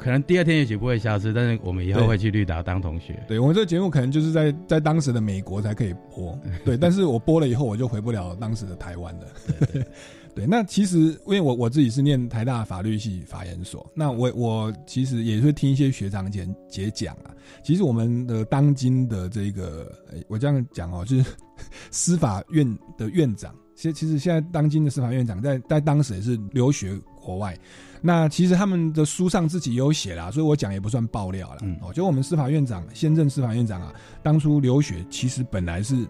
[0.00, 3.22] 可能第二天也许不会消失，但是我们以后会去绿岛当同学。
[3.28, 6.76] 对我们这个节目可能就是在在当时的美国才可以播，对。
[6.76, 9.26] 但是我播了以后，我就回不了当时的台湾了。
[9.72, 9.86] 对，
[10.44, 17.30] 那其实因为我我自己是念台大法律系法研所，那我我其实也会听一些学长姐姐讲啊。
[17.62, 19.90] 其实我们的当今的这个，
[20.26, 21.24] 我这样讲哦，就是
[21.92, 22.66] 司法院
[22.98, 27.56] 的院长，其实其实现在当今的司法院长在在当时也是留学国外。
[28.02, 31.60] 那其实他们的书上自己有写啦，所以我讲也不算爆料了。
[31.80, 36.06] 哦，就我们司法院长，现任司法院长啊，当初留学其实本来是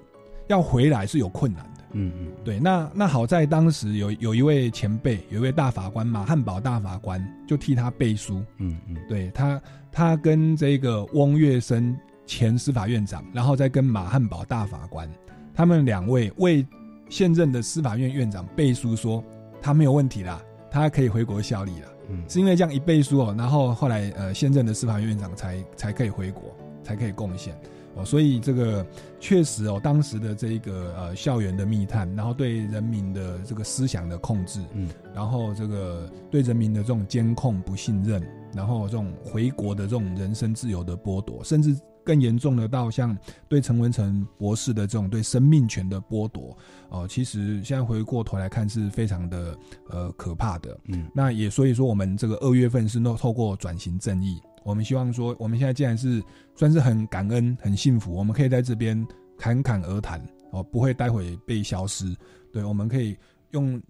[0.49, 1.71] 要回来是有困难的。
[1.93, 2.61] 嗯嗯，对。
[2.61, 8.43] 那那好在当时有有一位前辈，有一位大法官马汉堡大法官，就替他背书。
[8.59, 15.09] 嗯嗯，对他他跟这个翁月生前司法院长，然后再跟马汉堡大法官，
[15.55, 16.67] 他们两位为
[17.09, 19.25] 现任的司法院院长背书，说
[19.63, 20.41] 他没有问题啦。
[20.69, 27.59] 他可以回国效力了，嗯，是因为这样一背书哦，然后后来呃现任的司法院院长才才可以回国，才可以贡献
[27.97, 28.87] 哦，所以这个
[29.19, 38.23] 确实哦，当时的这一个呃校园的密探，然后对人民的这个思想的控制，嗯，然后这个对人民的这种监控不信任，
[38.55, 41.77] 然后这种回国的这种人身自由的剥夺，甚至。
[42.07, 43.19] 更严重的到像
[43.49, 46.57] 对陈文成博士的这种对生命权的剥夺
[46.89, 49.59] 哦，其实现在回过头来看是非常的
[49.91, 50.79] 呃可怕的。
[50.85, 56.21] 嗯，那也所以说我们这个二月份是透透过转型正义，我们希望说我们现在既然是
[56.57, 59.07] 算是很感恩很幸福，我们可以在这边
[59.39, 62.13] 侃侃而谈哦，不会待会被消失。
[62.53, 63.17] 对，我们可以
[63.53, 63.81] 用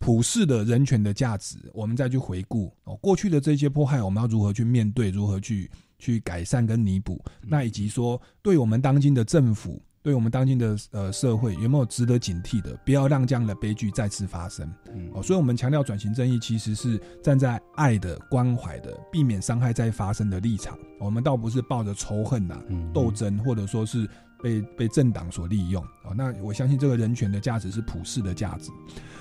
[0.00, 5.70] 普世的人权的价值，我们再去回顾哦过去的这些迫害，我们要如何去面对，如何去。
[5.96, 12.76] 去改善跟弥补，那以及说，对我们当今的政府，对我们当今的呃社会，有没有值得警惕的？
[12.84, 14.70] 不要让这样的悲剧再次发生。
[15.14, 20.78] 哦，所以我们强调转型正义，其实是站在爱的、关怀的、避免伤害再发生的立场。
[21.00, 24.06] 我们倒不是抱着仇恨呐、斗争，或者说是
[24.42, 25.82] 被被政党所利用。
[26.04, 28.70] 哦，那我相信这个人权的价值是普世的价值。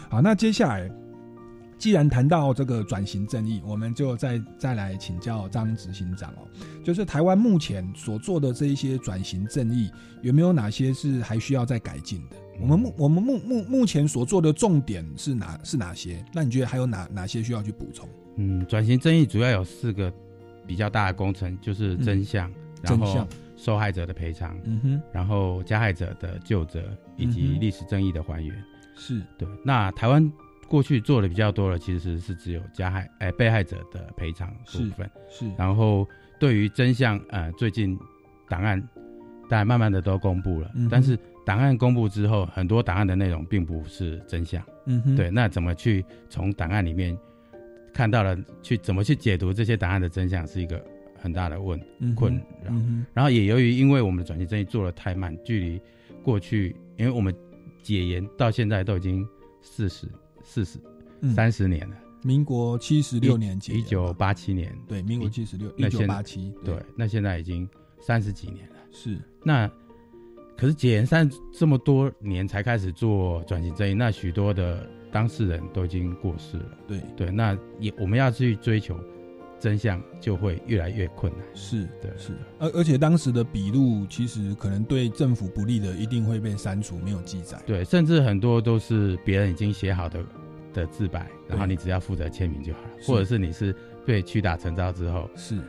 [0.10, 0.92] 好，那接下来。
[1.84, 6.48] 既然谈到这个转型正义，我们就再再来请教张执行长哦，
[6.82, 12.38] 就是台湾目前所做的这一些转型正义，有没有哪些是还需要再改进的？
[12.62, 16.24] 我们目我们目目目前所做的重点是哪是哪些？
[16.34, 18.08] 那你觉得还有哪哪些需要去补充？
[18.38, 20.10] 嗯，转型正义主要有四个
[20.66, 22.50] 比较大的工程，就是真相，
[22.82, 23.28] 然后
[23.58, 26.82] 受害者的赔偿，嗯哼，然后加害者的救责，
[27.18, 28.56] 以及历史正义的还原。
[28.96, 29.46] 是对。
[29.66, 30.32] 那台湾。
[30.74, 35.08] 过去做的比较多的其实是只有加害哎被害者的赔偿部分。
[35.30, 36.04] 是，然后
[36.40, 37.96] 对于真相呃最近
[38.50, 38.82] 档案
[39.48, 41.16] 大家慢慢的都公布了，但是
[41.46, 47.16] 档案公布之后，很多档案的内容并不是真相，嗯哼，对，那怎么去从档案里面
[47.94, 50.84] 看到了去怎么去解读这些档案的真相是一个
[51.16, 51.80] 很大的问
[52.16, 52.74] 困扰，
[53.14, 55.80] 然后也由于因为我们的转型正义做的太慢，距离
[56.24, 57.32] 过去因为我们
[57.84, 59.24] 解严到现在都已经
[59.62, 60.08] 四十。
[60.44, 60.80] 四十
[61.34, 67.68] 三十年了，民国七十六年一九八七年，对，民国七十六，一九八七，对，那现在已经
[68.00, 69.18] 三十几年了，是。
[69.44, 69.70] 那
[70.56, 77.02] 可是解严三这么多年才开始做转型正义，那许多的当事人都已经过世了，对。
[77.16, 79.00] 对，那也我们要去追求
[79.64, 82.40] 真相，就会越来越困难，是的，是的。
[82.60, 90.22] 而而且当时的笔录，其实可能对政府不利的，一定会被删除，没有记载，对，甚至很多都是别人已经写好的。
[90.74, 93.76] 的自白，然后你只要负责签名就好了，或者是你是
[94.08, 95.60] 被屈打成招之后是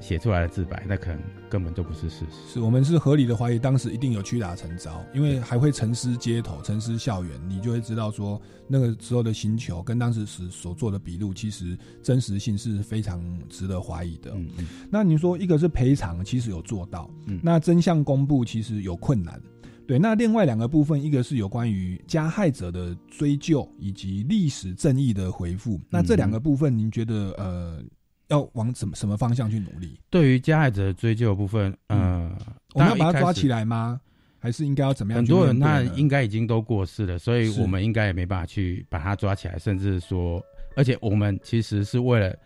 [0.00, 1.20] 写出来的自白，那可能
[1.50, 2.52] 根本就不是事实。
[2.54, 14.32] 是我们是合理的怀疑，当时一定有屈打成招，因为还会沉思街头、沉思校园，你就会知道说那个时候的星球跟当时时所做的笔录，其实真实性是非常值得怀疑的。
[14.34, 14.66] 嗯嗯。
[14.90, 19.40] 那你说一个是赔偿，其实有做到，嗯，那真相公布其实有困难。
[19.84, 25.78] 对，那另外两个部分，一个是有关于加害者的追究，以及历史正义的回复。
[25.90, 27.82] 那这两个部分，您觉得呃，
[28.28, 30.00] 要往什么什么方向去努力？
[30.10, 32.30] 对于加害者的追究部分，呃，
[32.74, 34.00] 我们要把他抓起来吗？
[34.38, 35.18] 还是应该要怎么样？
[35.18, 40.42] 很多人他应该已经都过世了，所以我们应该也没办法去把他抓起来，甚至说，
[40.76, 42.36] 而且我们其实是为了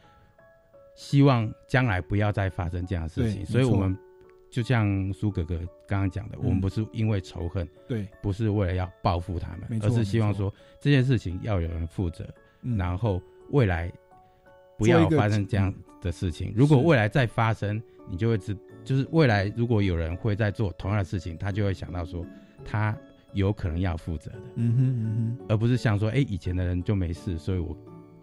[0.95, 3.97] 希望将来不要再发生这样的事情，所以我们。
[4.49, 12.27] 就像苏哥哥刚刚讲的，我们不是因为仇恨，对，不是为了要报复他们，而是希望说这件事情要有人负责，
[12.63, 13.21] 然后
[13.51, 13.93] 未来
[14.79, 16.53] 不要发生这样的事情。
[16.57, 22.25] 如果未来再发生，你就会知，就是未来如果有人会在做同样的事情，他就会想到说
[22.65, 22.97] 他
[23.33, 24.43] 有可能要负责的。
[24.55, 27.77] 嗯哼嗯哼，而不是像说，哎，以前的人就没事，所以我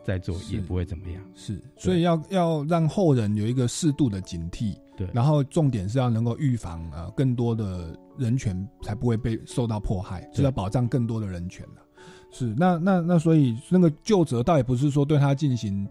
[0.04, 1.22] 在做也不会怎么样。
[1.34, 4.76] 是，所以要要让后人有一个适度的警惕。
[4.96, 11.82] 对，然后重点是要能够预防呃更多的人权才不会被受到迫害，是要保障更多的人权的。
[12.30, 15.88] 是，那那那所以那个旧责倒也不是说对他进行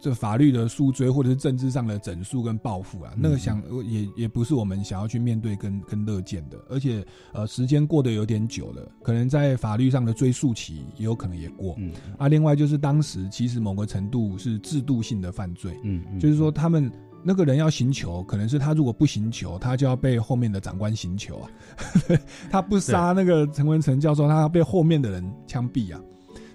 [0.00, 6.58] 这法律的诉追或者是政治上的整肃跟报复啊，那个想也也不是我们想要去面对跟跟乐见的。
[6.68, 11.74] 而且呃时间过得有点久了，可能在法律上的追诉期也有可能也过。
[11.78, 15.78] 嗯，啊，另外就是当时其实某个程度是制度性的犯罪。
[15.82, 16.90] 嗯，就是说他们。
[17.28, 21.50] 那个人要行求，可能是他如果不行求，他就要被后面的长官行求啊。
[22.52, 26.00] 他不杀那个陈文成教授，他要被后面的人枪毙啊。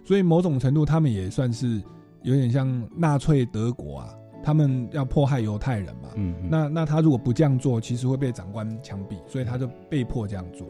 [0.06, 1.84] 所以某种程度，他们也算是
[2.24, 4.14] 有点像纳粹德国啊，
[4.44, 6.10] 他们要迫害犹太人嘛。
[6.16, 6.36] 嗯。
[6.50, 10.68] 那那他如果不这样做，其实会被长官枪毙，所以他就被迫这样做。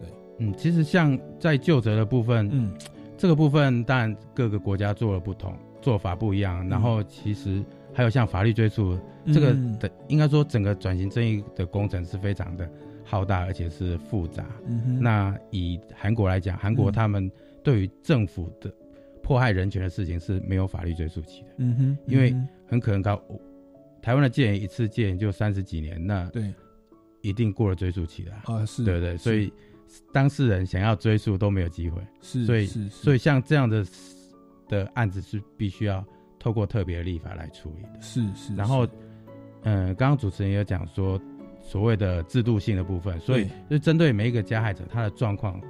[0.00, 2.72] 对，嗯，其实像在就责的部分，嗯，
[3.16, 8.98] 这个部分当然各个国家做了不同做法不一样，然后其实还有像法律追诉。
[9.32, 12.70] 这个的应该说，整个转型正义的工程是非常的
[13.02, 14.46] 浩大，而且是复杂。
[15.00, 17.28] 那以韩国来讲，韩国他们
[17.60, 18.72] 对于政府的
[19.26, 21.48] 迫害人权的事情是没有法律追溯期的。
[21.58, 22.32] 嗯哼，因为
[22.68, 23.20] 很可能高
[24.00, 26.54] 台湾的戒严一次戒严就三十几年，那对
[27.22, 29.52] 一定过了追溯期的啊，是对对，所以
[30.12, 32.00] 当事人想要追溯都没有机会。
[32.20, 33.84] 是，所以是，所以像这样的
[34.68, 36.04] 的案子是必须要
[36.38, 38.00] 透过特别立法来处理的。
[38.00, 38.86] 是是，然后。
[39.68, 41.20] 嗯，刚刚主持人也有讲说，
[41.60, 45.60] 所谓的制度性的部分，所以就针对每一个加害者，他的状况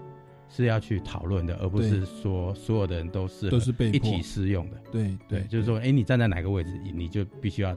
[0.48, 4.76] 是要去讨论的，而不是说所有的人都是都是被一体适用的。
[4.92, 7.76] 对对，就是说，哎，你站在哪个位置，你就必须要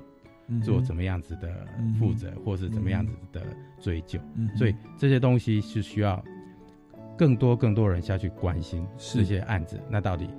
[0.64, 1.68] 做怎么样子的
[2.00, 3.42] 负责，或是怎么样子的
[3.80, 4.20] 追究。
[4.56, 6.24] 所以这些东西是需要
[7.18, 9.80] 更多更多人下去关心这些案子。
[9.90, 10.30] 那到底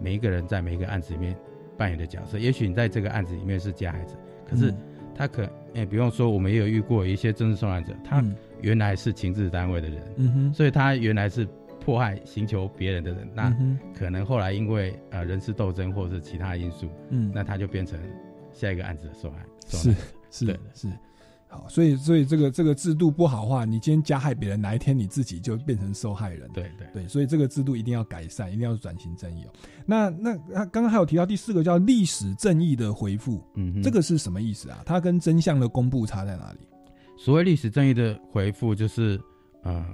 [0.00, 1.36] 每一个人在每一个案子里面
[1.76, 2.38] 扮演的角色？
[2.38, 4.14] 也许你在这个案子里面是加害者，
[4.48, 4.74] 可是。
[5.12, 8.24] 他可哎，比方说，我们也有遇过一些政治受害者，他
[8.62, 11.46] 原来是情治单位的人，嗯哼，所以他原来是
[11.90, 13.52] 迫害、寻求别人的人，那
[13.92, 17.98] 可能后来因为呃人事斗争或者是其他因素，嗯，那他就变成
[18.52, 19.92] 下一个案子的受害，是
[20.30, 20.88] 是是。
[21.48, 26.48] 好，所以所以这个这个制度不好话，你今天加害别人，哪一天你自己就变成受害人。
[26.52, 29.52] 对对对，所以这个制度一定要改善，一定要转型正义哦。
[29.84, 34.80] 那那他刚刚还有提到第四个叫历史正义的回复，嗯，这个是什么意思啊？
[34.86, 36.60] 它跟真相的公布差在哪里？
[37.18, 39.20] 所谓历史正义的回复，就是
[39.64, 39.84] 呃，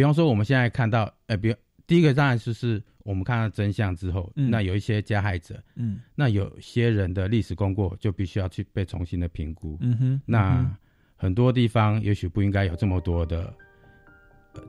[0.00, 1.54] 比方说我们现在看到，呃，比
[1.86, 2.82] 第一个当然就是。
[3.02, 10.70] 我们看到真相之后，那有一些加害者，嗯，那有些人的历史功过就必须要去被重新的评估，嗯哼，那
[11.16, 13.52] 很多地方也许不应该有这么多的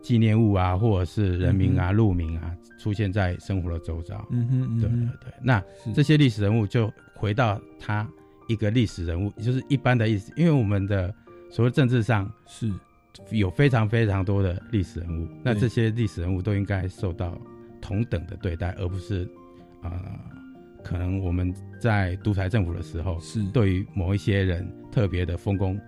[0.02, 5.62] 纪念物啊，或者是人名啊、路名啊出现在生活的周遭，嗯哼，对对对，那
[5.94, 8.10] 这些历史人物就回到他
[8.48, 11.14] 一个历史人物，就是一般的意思，因为我们的
[11.52, 12.72] 所谓政治上是
[13.30, 17.38] 有非常非常多的历史人物，那这些历史人物都应该受到。
[17.84, 19.28] 同等的对待，而不是，
[19.82, 19.92] 呃，
[20.84, 25.80] 可能我们在独裁政府的时候，是对于某一些人特别的丰功，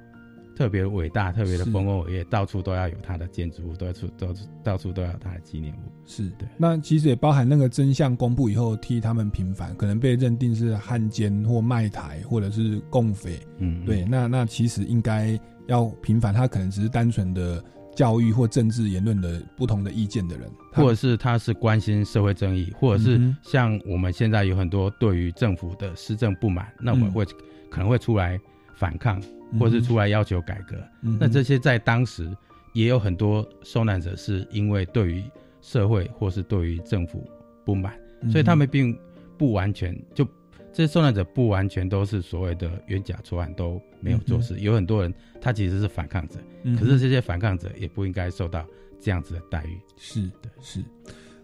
[0.56, 5.78] 特别伟大，特别的丰功伟业，到处都要有他的建筑物，到处都到处都要他的纪念物。
[6.08, 6.48] 是对。
[6.58, 13.40] 那其实也包含那个真相公布以后，替他们平反，可能被认定是汉奸或卖台，或者是共匪。
[13.60, 14.04] 嗯，对。
[14.04, 17.64] 那那其实应该要平反，他可能只是单纯的。
[17.96, 27.24] 教育或政治言论的不同的意见的人，或者是他是关心社会正义，或者是像我们现在有很多对于政府的施政不满，那我们会
[27.70, 28.40] 可能会出来
[28.74, 29.22] 反抗，
[29.60, 30.76] 或者是出来要求改革。
[31.20, 32.36] 那这些在当时
[32.74, 35.24] 也有很多受难者是因为对于
[35.62, 37.24] 社会或是对于政府
[37.64, 37.94] 不满，
[38.32, 38.98] 所以他们并
[39.38, 40.28] 不完全就。
[40.74, 44.60] 这些受难者不完全都是所谓的冤假错案，都没有做事。
[44.60, 46.40] 有很多人他其实是反抗者，
[46.80, 48.66] 可是这些反抗者也不应该受到
[49.00, 49.80] 这样子的待遇。
[49.98, 50.84] 是的，是。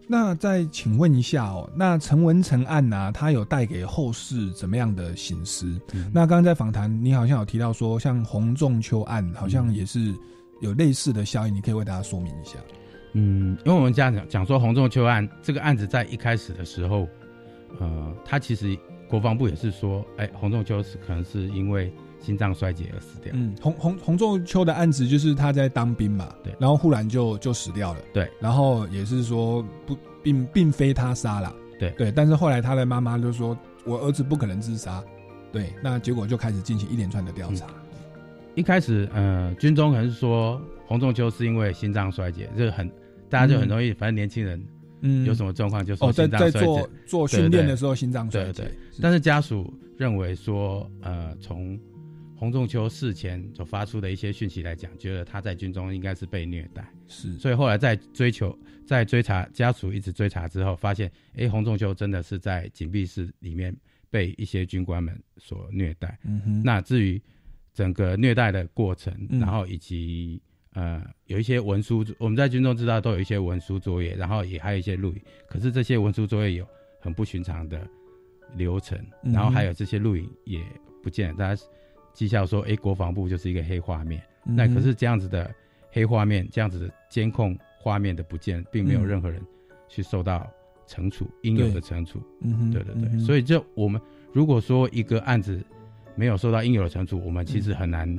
[0.08, 3.12] 那再请问一下哦，那陈文成案呢？
[3.14, 5.80] 他有带给后世怎么样的醒思？
[6.12, 10.12] 那刚刚在访谈，你好像有提到说，像洪仲秋案好像也是
[10.60, 12.58] 有类似的效应，你可以为大家说明一下。
[13.14, 17.08] 嗯，因为我们这样讲讲说洪仲秋案这个案子在一开始的时候，
[17.80, 18.76] 呃，他其实。
[19.10, 23.32] 国防部也是说，哎，洪仲秋是可能是因为心脏衰竭而死掉。
[23.36, 28.00] 嗯，洪洪洪仲秋的案子就是他在当兵嘛，对，然后忽然就就死掉了。
[28.14, 31.54] 对，然后也是说不，并并非他杀了。
[31.80, 35.04] 对对，但是后来他的妈妈就说，我儿子不可能自杀。
[35.52, 37.66] 对，那结果就开始进行一连串的调查。
[38.54, 42.88] 一开始，呃，军中可能是说洪仲秋是因为心脏衰竭，就是很
[43.30, 44.62] 大家就很容易，反正年轻人，
[45.02, 46.60] 嗯，有什么状况就说心脏衰竭。
[46.60, 48.72] 做做训练的时候心脏衰竭。
[49.02, 51.80] 但是家属认为说，呃，从
[52.36, 56.90] 洪仲秋事前所发出的一些讯息来讲，觉得他在军中应该是被虐待。
[57.08, 63.76] 是，所以后来在追求、在追查家属一直追查之后，发现，哎，洪仲秋真的是在紧闭室里面
[64.10, 66.18] 被一些军官们所虐待。
[66.24, 66.64] 嗯哼。
[66.64, 67.22] 那至于
[67.74, 70.42] 整个虐待的过程，然后以及
[70.74, 75.22] 呃有一些文书，我们在军中知道都有一些文书作业，然后也还有一些录影。
[75.48, 76.68] 可是这些文书作业有
[77.00, 77.86] 很不寻常的
[78.56, 80.62] 流程，然后还有这些录影也
[81.04, 81.62] 不见，大家。
[82.12, 84.22] 绩效说：“哎，国防部就是一个黑画面。
[84.44, 85.50] 那可是这样子的
[85.90, 89.40] 黑画面，这样子的监控画面的不见，并没有任何人
[89.88, 90.46] 去受到
[90.86, 92.20] 惩处，应有的惩处。
[92.42, 93.20] 嗯，对对对。
[93.20, 94.02] 所以，就我们
[94.34, 95.64] 如果说一个案子
[96.16, 98.14] 没有受到应有的惩处，我们其实很难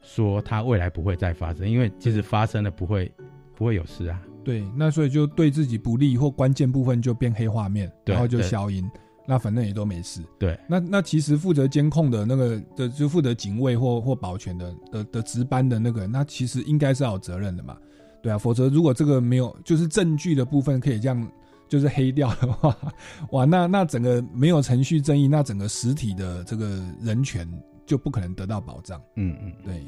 [0.00, 3.12] 说它未来不会再发生，因为即使发生了，不会
[3.54, 4.20] 不会有事啊。
[4.44, 8.88] 对，那所以就对自己不利或关键部分就变黑画面，然后就消音。”
[9.30, 10.22] 那反正也都没事。
[10.38, 17.76] 对，那那其实负责监控的那个的，就负责警卫或或保全的的的值班的那个，那其实应该是要有责任的嘛。
[18.22, 21.30] 对啊，否则如果这个没有，就是证据的部分可以这样
[21.68, 22.74] 就是黑掉的话，
[23.32, 27.46] 哇，那那整个没有程序正义，那整个实体的这个人权
[27.88, 29.02] 就不可能得到保障。
[29.16, 29.82] 嗯嗯，对，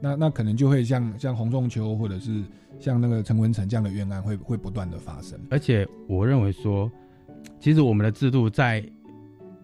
[0.00, 2.42] 那那可能就会像像洪仲秋或者是
[2.78, 5.38] 像那个陈文成这样的冤案会会不断的发生。
[5.50, 6.90] 而且我认为说。
[7.58, 8.84] 其实我们的制度在，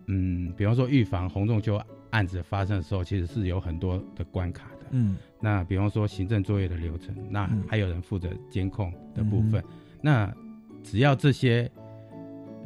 [0.07, 4.87] 嗯，比方说预防洪仲秋案子发生的时候，其实是有很多的关卡的。
[4.91, 9.63] 嗯，那比方说行政作业的流程，那还有人负责监控的部分。
[10.01, 10.33] 那
[10.83, 11.71] 只要这些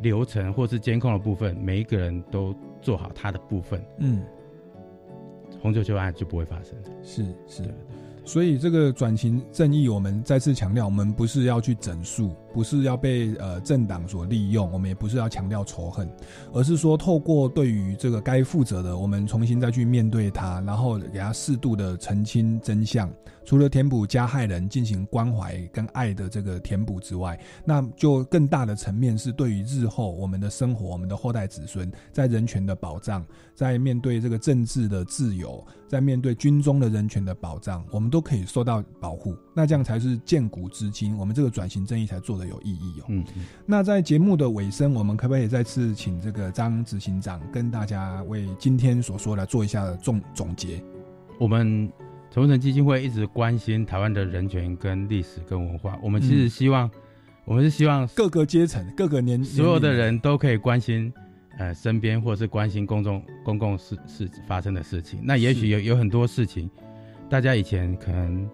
[0.02, 4.22] 流程或是监控的部分，每一个人都做好他的部分，嗯，
[5.62, 6.74] 洪仲秋案就不会发生。
[7.02, 7.62] 是是。
[8.24, 16.08] 所以这个转型正义，我们再次强调，我们不是要去整肃，不是要被呃政党所利用，我们也不是要强调仇恨，
[16.52, 23.12] 而是说透过对于这个该负责的，我们重新再去面对他，然后给他适度的澄清真相。
[23.44, 33.24] 除了填补加害人进行关怀跟爱的这个填补之外，那就更大的层面是对于日后我们的生活、我们的后代子孙在人权的保障，
[33.54, 39.36] 在面对这个政治的自由，在面对军中的人权的保障，我们都可以受到保护。
[39.54, 43.04] 那这样才是建古知今，我们这个转型正义才做的有意义哦。
[43.08, 43.24] 嗯，
[43.66, 50.82] 那在节目的尾声，我们可不可以再次请这个张执行长跟大家为今天所说来做一下总总结？
[51.38, 51.92] 我们。
[52.32, 55.98] 陈文成基金会一直关心台湾的人权、跟历史、跟文化。
[56.02, 56.90] 我们其实希望，
[57.44, 61.12] 我们是希望各个阶层、各个年所有的人都可以关心，
[61.58, 65.20] 呃，身边或是关心公众、公共事事发生的事情。
[65.22, 66.70] 那也许有有很多事情，
[67.28, 68.48] 大家以前可能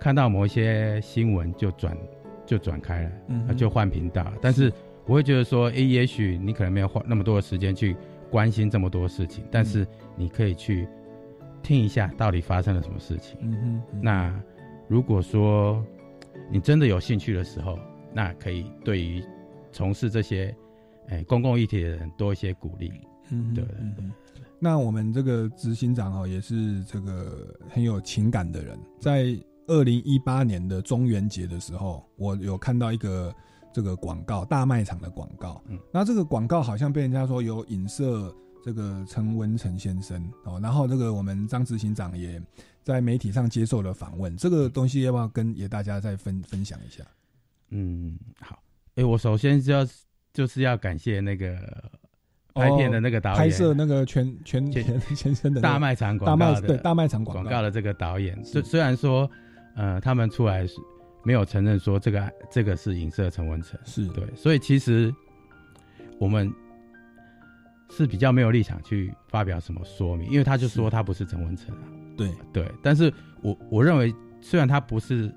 [0.00, 1.96] 看到某一些新闻就转
[2.44, 4.26] 就转开了，嗯，就换频道。
[4.40, 4.72] 但是
[5.06, 7.96] 我会觉得说，诶，也许你可能没有花那么多的时间去
[8.28, 10.88] 关心这么多事情，但是你可以去。
[11.62, 13.36] 听一下到底发生了什么事情。
[13.40, 14.00] 嗯哼。
[14.02, 14.42] 那
[14.88, 15.82] 如果说
[16.50, 17.78] 你真的有兴趣的时候，
[18.12, 19.24] 那可以对于
[19.70, 20.54] 从事这些
[21.08, 22.92] 哎公共议题的人多一些鼓励。
[23.30, 24.04] 嗯，对对对。
[24.58, 28.78] 那我们这个执行长哦，也是这个很有情感的人。
[29.00, 29.36] 在
[29.66, 33.34] 二零一八年的中元节的时候，我有看到一个
[33.72, 35.62] 这个广告，大卖场的广告。
[35.68, 35.78] 嗯。
[35.92, 38.34] 那这个广告好像被人家说有影射。
[38.64, 42.40] 这个陈文成先生哦，然后这个我们张执行长也
[42.84, 47.02] 在媒体上接受了访问，这个东西要不要跟也大家再分分享一下？
[47.70, 48.62] 嗯，好，
[48.94, 49.84] 哎，我首先就要
[50.32, 51.56] 就是要感谢那个
[52.54, 57.62] 拍片的那个导演，拍摄那个全全全先生的大卖场广告对大卖场广告。
[57.62, 59.28] 的这个导演，虽虽然说
[59.74, 60.76] 呃他们出来是
[61.24, 64.06] 没有承认说这个这个是影射陈文成，是。
[64.10, 65.12] 对，所以其实
[66.20, 66.52] 我们。
[67.94, 71.82] 是比较没有立场去发表什么说明，因为他就说他不是陈文成啊。
[72.16, 73.12] 对对，但是
[73.42, 75.30] 我我认为，虽然他不是，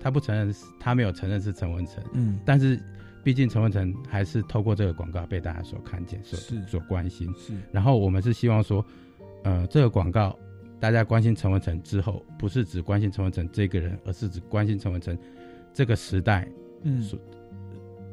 [0.00, 2.80] 他不承认，他没有承认是陈文成，嗯，但是
[3.22, 7.30] 毕竟陈文成还是透过这个广告被大家所看见，所所关心。
[7.36, 8.82] 是，然后我们是希望说，
[9.44, 10.34] 呃，这个广告
[10.80, 15.16] 大家关心陈文成之后，不是只关心陈文成这个人，而是只关心陈文成
[15.74, 16.48] 这个时代，
[16.84, 17.06] 嗯，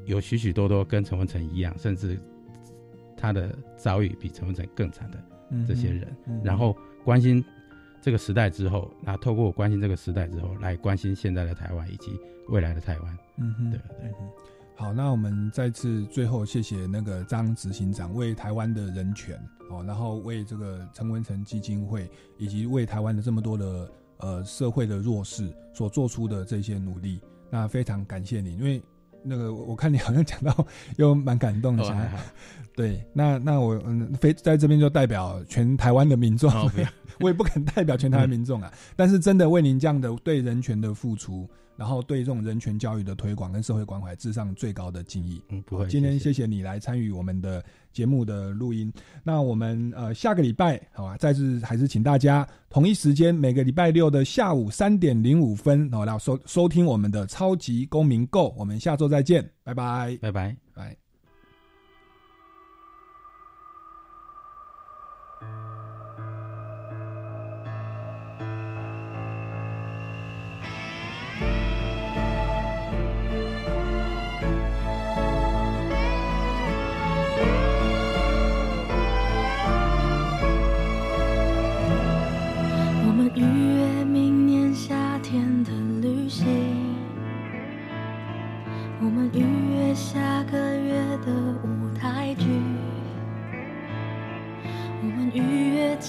[0.05, 2.19] 有许许多多跟陈文成一样，甚至。
[3.15, 5.17] 他的遭遇比陈文成更惨的
[5.67, 7.43] 这些人，然后关心
[8.01, 13.17] 这个时代之后，那透过关心这个时代之后，来关心现在的台湾以及未来的台湾。
[13.37, 14.13] 嗯哼，对对。
[14.77, 19.39] 好，那我们再次最后谢谢那个张执行长为台湾的人权
[19.69, 27.21] 哦，然后为这个陈文成基金会以及为台湾的这么多的呃社会的弱势所做出的这些努力。
[27.49, 28.81] 那非常感谢你，因为
[29.25, 30.67] 那个我看你好像讲到
[30.97, 32.07] 又蛮感动的，哦
[32.75, 36.69] 对，那那我嗯，非在这边就代表全台湾的民众，哦
[37.21, 45.41] 我也不敢代表全台湾民众啊，但是真的为您这样的对人权的付出，然后对这种人权教育的推广跟社会关怀致上最高的敬意。
[45.49, 45.87] 嗯，不会。
[45.87, 48.91] 今天谢谢谢你来参与我们的节目的录音。
[49.23, 58.53] 那我们呃下个礼拜好吧，再次还是请大家同一时间每个礼拜六的下午三点零五分，好来收收听我们的超级公民购。
[58.57, 60.55] 我们下周再见，拜拜，拜拜，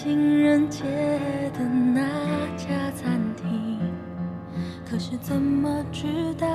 [0.06, 0.84] 情人节
[1.58, 2.00] 的那
[2.56, 3.80] 家餐厅。
[4.88, 6.46] 可是怎么知道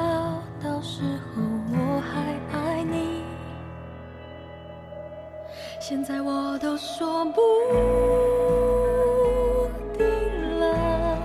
[0.63, 1.41] 到时候
[1.73, 3.23] 我还爱你？
[5.81, 7.41] 现在我都说不
[9.97, 10.07] 定
[10.57, 11.17] 了，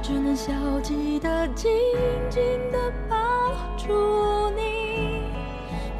[0.00, 1.72] 只能消极的紧
[2.30, 2.78] 紧的
[3.10, 3.16] 抱
[3.76, 5.24] 住你。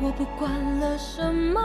[0.00, 1.60] 我不管了，什么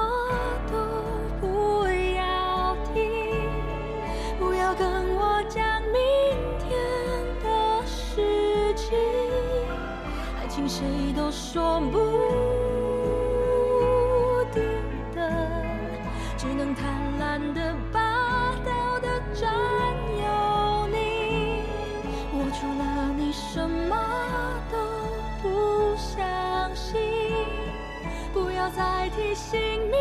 [11.32, 11.98] 说不
[14.54, 14.64] 定
[15.16, 15.20] 的。
[16.38, 19.52] 只能贪婪的、霸道的占
[20.18, 21.64] 有你。
[22.32, 22.84] 我除了
[23.18, 23.96] 你什么
[24.72, 24.78] 都
[25.42, 27.00] 不相信，
[28.34, 29.96] 不要再提醒你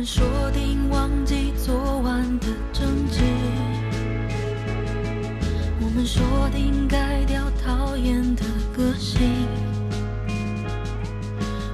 [0.00, 3.20] 们说定忘记昨晚的争执，
[5.78, 6.24] 我们说
[6.54, 8.42] 定改掉讨厌的
[8.74, 9.20] 个性，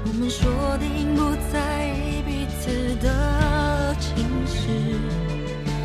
[0.06, 4.98] 我们说定不在意彼此的情绪。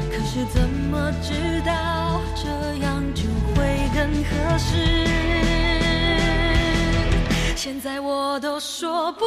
[0.09, 2.49] 可是怎么知道这
[2.83, 3.21] 样就
[3.53, 5.05] 会更合适？
[7.55, 9.25] 现在我都说不